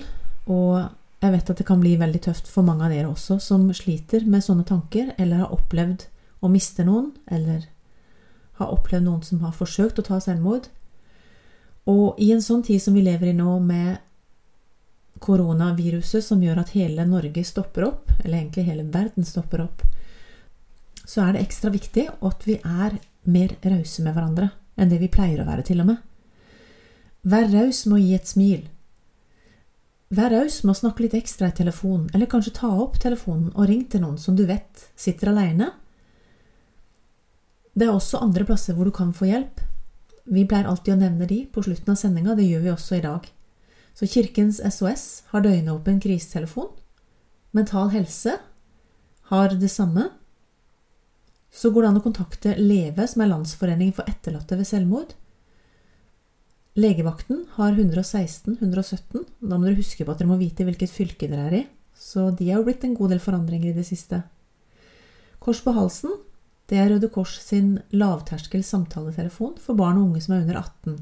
og 0.51 0.91
jeg 1.23 1.33
vet 1.33 1.51
at 1.53 1.63
det 1.63 1.67
kan 1.67 1.81
bli 1.81 1.95
veldig 1.97 2.21
tøft 2.27 2.51
for 2.53 2.67
mange 2.67 2.85
av 2.85 2.93
dere 2.93 3.09
også 3.09 3.39
som 3.41 3.65
sliter 3.75 4.27
med 4.29 4.45
sånne 4.45 4.67
tanker, 4.69 5.15
eller 5.17 5.45
har 5.45 5.57
opplevd 5.57 6.05
å 6.45 6.51
miste 6.53 6.85
noen, 6.85 7.13
eller 7.33 7.65
har 8.61 8.75
opplevd 8.75 9.07
noen 9.07 9.25
som 9.25 9.41
har 9.47 9.57
forsøkt 9.57 10.03
å 10.03 10.07
ta 10.11 10.21
selvmord. 10.21 10.69
Og 11.89 12.19
i 12.21 12.33
en 12.35 12.45
sånn 12.45 12.67
tid 12.67 12.83
som 12.83 12.99
vi 12.99 13.07
lever 13.07 13.31
i 13.31 13.37
nå, 13.39 13.57
med 13.63 14.03
koronaviruset 15.23 16.25
som 16.27 16.43
gjør 16.45 16.61
at 16.67 16.75
hele 16.77 17.07
Norge 17.09 17.47
stopper 17.47 17.89
opp, 17.89 18.11
eller 18.21 18.43
egentlig 18.43 18.67
hele 18.69 18.91
verden 18.91 19.25
stopper 19.25 19.65
opp, 19.65 19.86
så 21.07 21.23
er 21.25 21.35
det 21.35 21.47
ekstra 21.47 21.71
viktig 21.71 22.09
at 22.27 22.47
vi 22.47 22.59
er 22.61 22.99
mer 23.31 23.57
rause 23.63 24.03
med 24.03 24.17
hverandre 24.17 24.51
enn 24.77 24.91
det 24.91 24.99
vi 25.01 25.11
pleier 25.11 25.41
å 25.41 25.49
være, 25.49 25.65
til 25.65 25.81
og 25.81 25.93
med. 25.93 26.01
Vær 27.27 27.47
raus 27.51 27.87
med 27.87 27.97
å 27.97 28.03
gi 28.03 28.17
et 28.19 28.29
smil, 28.29 28.67
Vær 30.15 30.31
raus 30.31 30.61
med 30.63 30.71
å 30.71 30.79
snakke 30.79 31.03
litt 31.03 31.17
ekstra 31.19 31.49
i 31.51 31.55
telefonen, 31.57 32.07
eller 32.15 32.31
kanskje 32.31 32.55
ta 32.61 32.69
opp 32.71 32.95
telefonen 33.03 33.49
og 33.57 33.67
ring 33.67 33.83
til 33.91 34.05
noen 34.05 34.21
som 34.23 34.37
du 34.39 34.45
vet 34.47 34.85
sitter 34.95 35.33
alene. 35.33 35.73
Det 37.75 37.89
er 37.89 37.95
også 37.95 38.21
andre 38.23 38.47
plasser 38.47 38.77
hvor 38.77 38.87
du 38.87 38.95
kan 38.95 39.11
få 39.11 39.27
hjelp. 39.27 39.59
Vi 40.31 40.47
pleier 40.47 40.69
alltid 40.71 40.95
å 40.95 41.01
nevne 41.01 41.27
de 41.27 41.41
på 41.51 41.65
slutten 41.67 41.91
av 41.91 41.99
sendinga, 41.99 42.37
det 42.39 42.47
gjør 42.47 42.63
vi 42.63 42.73
også 42.77 43.01
i 43.01 43.03
dag. 43.03 43.27
Så 43.99 44.07
Kirkens 44.13 44.61
SOS 44.63 45.27
har 45.33 45.43
døgnåpen 45.43 45.99
krisetelefon. 46.05 46.71
Mental 47.57 47.91
Helse 47.91 48.37
har 49.33 49.59
det 49.59 49.73
samme. 49.75 50.13
Så 51.57 51.71
går 51.73 51.87
det 51.87 51.91
an 51.91 52.01
å 52.01 52.05
kontakte 52.05 52.57
LEVE, 52.61 53.07
som 53.09 53.23
er 53.25 53.31
Landsforeningen 53.31 53.95
for 53.97 54.09
etterlatte 54.11 54.59
ved 54.59 54.69
selvmord. 54.69 55.15
Legevakten 56.77 57.47
har 57.57 57.73
116-117. 57.73 59.25
Da 59.41 59.57
må 59.57 59.65
dere 59.65 59.79
huske 59.79 60.05
på 60.05 60.13
at 60.13 60.21
dere 60.21 60.29
må 60.29 60.37
vite 60.37 60.67
hvilket 60.69 60.93
fylke 60.93 61.31
dere 61.31 61.47
er 61.49 61.59
i. 61.63 61.65
Så 61.97 62.29
de 62.37 62.51
har 62.51 62.61
jo 62.61 62.67
blitt 62.67 62.85
en 62.85 62.97
god 62.99 63.15
del 63.15 63.23
forandringer 63.25 63.71
i 63.71 63.79
det 63.79 63.87
siste. 63.89 64.21
Kors 65.41 65.63
på 65.65 65.73
halsen, 65.73 66.13
det 66.69 66.77
er 66.83 66.91
Røde 66.93 67.09
Kors 67.15 67.39
sin 67.41 67.79
lavterskel 67.95 68.65
samtaletelefon 68.67 69.55
for 69.63 69.79
barn 69.79 70.01
og 70.01 70.11
unge 70.11 70.25
som 70.25 70.35
er 70.37 70.43
under 70.45 70.59
18. 70.61 70.99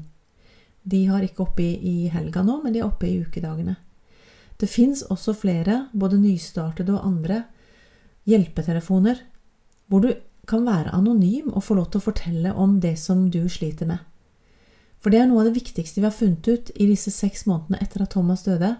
De 0.85 1.01
har 1.09 1.25
ikke 1.25 1.43
oppe 1.43 1.65
i 1.65 1.95
helga 2.13 2.45
nå, 2.45 2.61
men 2.63 2.71
de 2.71 2.79
er 2.79 2.87
oppe 2.87 3.09
i 3.09 3.17
ukedagene. 3.25 3.75
Det 4.55 4.69
fins 4.71 5.01
også 5.11 5.33
flere, 5.35 5.87
både 5.91 6.21
nystartede 6.21 6.93
og 6.95 7.03
andre, 7.09 7.41
hjelpetelefoner 8.29 9.19
hvor 9.91 10.05
du 10.05 10.13
kan 10.49 10.65
være 10.67 10.93
anonym 10.93 11.51
og 11.53 11.63
få 11.65 11.77
lov 11.77 11.89
til 11.91 12.01
å 12.01 12.07
fortelle 12.07 12.53
om 12.53 12.79
det 12.83 12.95
som 13.01 13.27
du 13.33 13.43
sliter 13.49 13.89
med. 13.89 14.03
For 15.01 15.13
det 15.13 15.21
er 15.21 15.29
noe 15.29 15.43
av 15.43 15.49
det 15.49 15.59
viktigste 15.59 16.01
vi 16.01 16.07
har 16.07 16.15
funnet 16.15 16.47
ut 16.47 16.71
i 16.75 16.87
disse 16.89 17.11
seks 17.13 17.45
månedene 17.49 17.81
etter 17.83 18.05
at 18.05 18.15
Thomas 18.15 18.45
døde. 18.45 18.75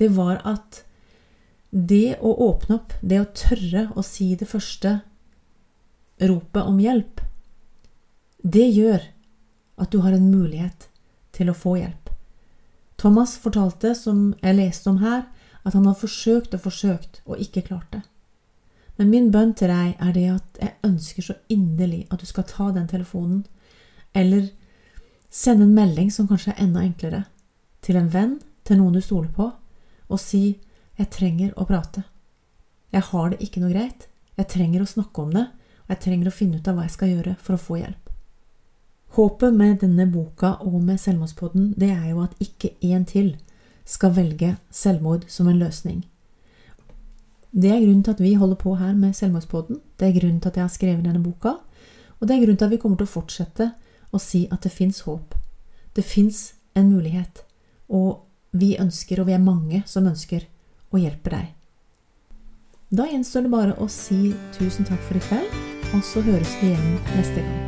Det 0.00 0.08
var 0.16 0.40
at 0.48 0.82
det 1.70 2.16
å 2.24 2.32
åpne 2.48 2.78
opp, 2.78 2.94
det 3.02 3.20
å 3.20 3.30
tørre 3.36 3.88
å 3.92 4.04
si 4.06 4.30
det 4.38 4.48
første 4.48 5.00
ropet 6.24 6.62
om 6.64 6.78
hjelp, 6.80 7.20
det 8.42 8.64
gjør 8.64 9.04
at 9.78 9.92
du 9.92 10.00
har 10.02 10.16
en 10.16 10.30
mulighet 10.30 10.88
til 11.36 11.50
å 11.52 11.56
få 11.56 11.76
hjelp. 11.78 12.08
Thomas 12.98 13.36
fortalte, 13.38 13.92
som 13.94 14.32
jeg 14.42 14.56
leste 14.58 14.90
om 14.90 15.02
her, 15.02 15.28
at 15.62 15.76
han 15.76 15.86
har 15.86 15.98
forsøkt 15.98 16.56
og 16.56 16.64
forsøkt 16.64 17.20
og 17.26 17.42
ikke 17.42 17.66
klart 17.68 17.92
det. 17.92 18.02
Men 18.98 19.10
min 19.10 19.30
bønn 19.30 19.54
til 19.54 19.70
deg 19.70 19.94
er 20.02 20.12
det 20.14 20.26
at 20.32 20.60
jeg 20.60 20.74
ønsker 20.84 21.22
så 21.22 21.34
inderlig 21.48 22.06
at 22.10 22.20
du 22.20 22.26
skal 22.26 22.46
ta 22.50 22.70
den 22.74 22.88
telefonen, 22.90 23.44
eller 24.14 24.48
sende 25.30 25.68
en 25.68 25.74
melding 25.76 26.10
som 26.12 26.26
kanskje 26.28 26.56
er 26.56 26.64
enda 26.64 26.82
enklere, 26.82 27.24
til 27.82 27.96
en 27.96 28.10
venn, 28.12 28.38
til 28.66 28.80
noen 28.80 28.98
du 28.98 29.00
stoler 29.00 29.30
på, 29.30 29.52
og 30.08 30.20
si 30.20 30.58
'Jeg 30.98 31.10
trenger 31.10 31.52
å 31.56 31.66
prate'. 31.66 32.02
Jeg 32.92 33.02
har 33.02 33.30
det 33.30 33.38
ikke 33.40 33.60
noe 33.60 33.72
greit. 33.72 34.08
Jeg 34.36 34.48
trenger 34.48 34.82
å 34.82 34.86
snakke 34.86 35.22
om 35.22 35.30
det, 35.30 35.46
og 35.84 35.88
jeg 35.88 36.00
trenger 36.00 36.26
å 36.26 36.34
finne 36.34 36.56
ut 36.56 36.68
av 36.68 36.74
hva 36.74 36.82
jeg 36.82 36.90
skal 36.90 37.08
gjøre 37.08 37.36
for 37.38 37.54
å 37.54 37.58
få 37.58 37.76
hjelp. 37.78 38.08
Håpet 39.16 39.54
med 39.54 39.80
denne 39.80 40.06
boka 40.12 40.56
og 40.60 40.82
med 40.82 41.00
Selvmordspodden, 41.00 41.74
det 41.78 41.90
er 41.90 42.10
jo 42.10 42.22
at 42.22 42.34
ikke 42.40 42.74
én 42.82 43.06
til 43.06 43.36
skal 43.84 44.10
velge 44.10 44.56
selvmord 44.70 45.24
som 45.28 45.48
en 45.48 45.58
løsning. 45.58 46.04
Det 47.58 47.70
er 47.72 47.80
grunnen 47.82 48.04
til 48.06 48.14
at 48.14 48.20
vi 48.22 48.34
holder 48.38 48.56
på 48.60 48.76
her 48.78 48.92
med 48.94 49.16
Selvmordspodden. 49.18 49.80
Det 49.98 50.08
er 50.08 50.20
grunnen 50.20 50.40
til 50.40 50.48
at 50.48 50.56
jeg 50.56 50.62
har 50.62 50.70
skrevet 50.70 51.04
denne 51.04 51.22
boka, 51.22 51.56
og 52.20 52.28
det 52.28 52.36
er 52.36 52.42
grunnen 52.44 52.56
til 52.56 52.68
at 52.68 52.70
vi 52.70 52.78
kommer 52.78 53.00
til 53.00 53.08
å 53.08 53.14
fortsette 53.16 53.70
å 54.14 54.20
si 54.22 54.44
at 54.52 54.62
det 54.62 54.72
fins 54.72 55.00
håp. 55.06 55.34
Det 55.96 56.04
fins 56.06 56.52
en 56.78 56.92
mulighet, 56.92 57.42
og 57.88 58.28
vi 58.52 58.76
ønsker, 58.78 59.20
og 59.20 59.26
vi 59.26 59.34
er 59.34 59.42
mange 59.42 59.82
som 59.86 60.06
ønsker, 60.06 60.46
å 60.94 61.00
hjelpe 61.02 61.34
deg. 61.34 61.50
Da 62.94 63.04
gjenstår 63.10 63.44
det 63.44 63.52
bare 63.52 63.74
å 63.82 63.88
si 63.92 64.30
tusen 64.56 64.86
takk 64.88 65.02
for 65.08 65.18
i 65.18 65.24
kveld, 65.26 65.58
og 65.92 66.04
så 66.06 66.22
høres 66.24 66.54
vi 66.62 66.70
igjen 66.70 66.94
neste 67.16 67.42
gang. 67.42 67.67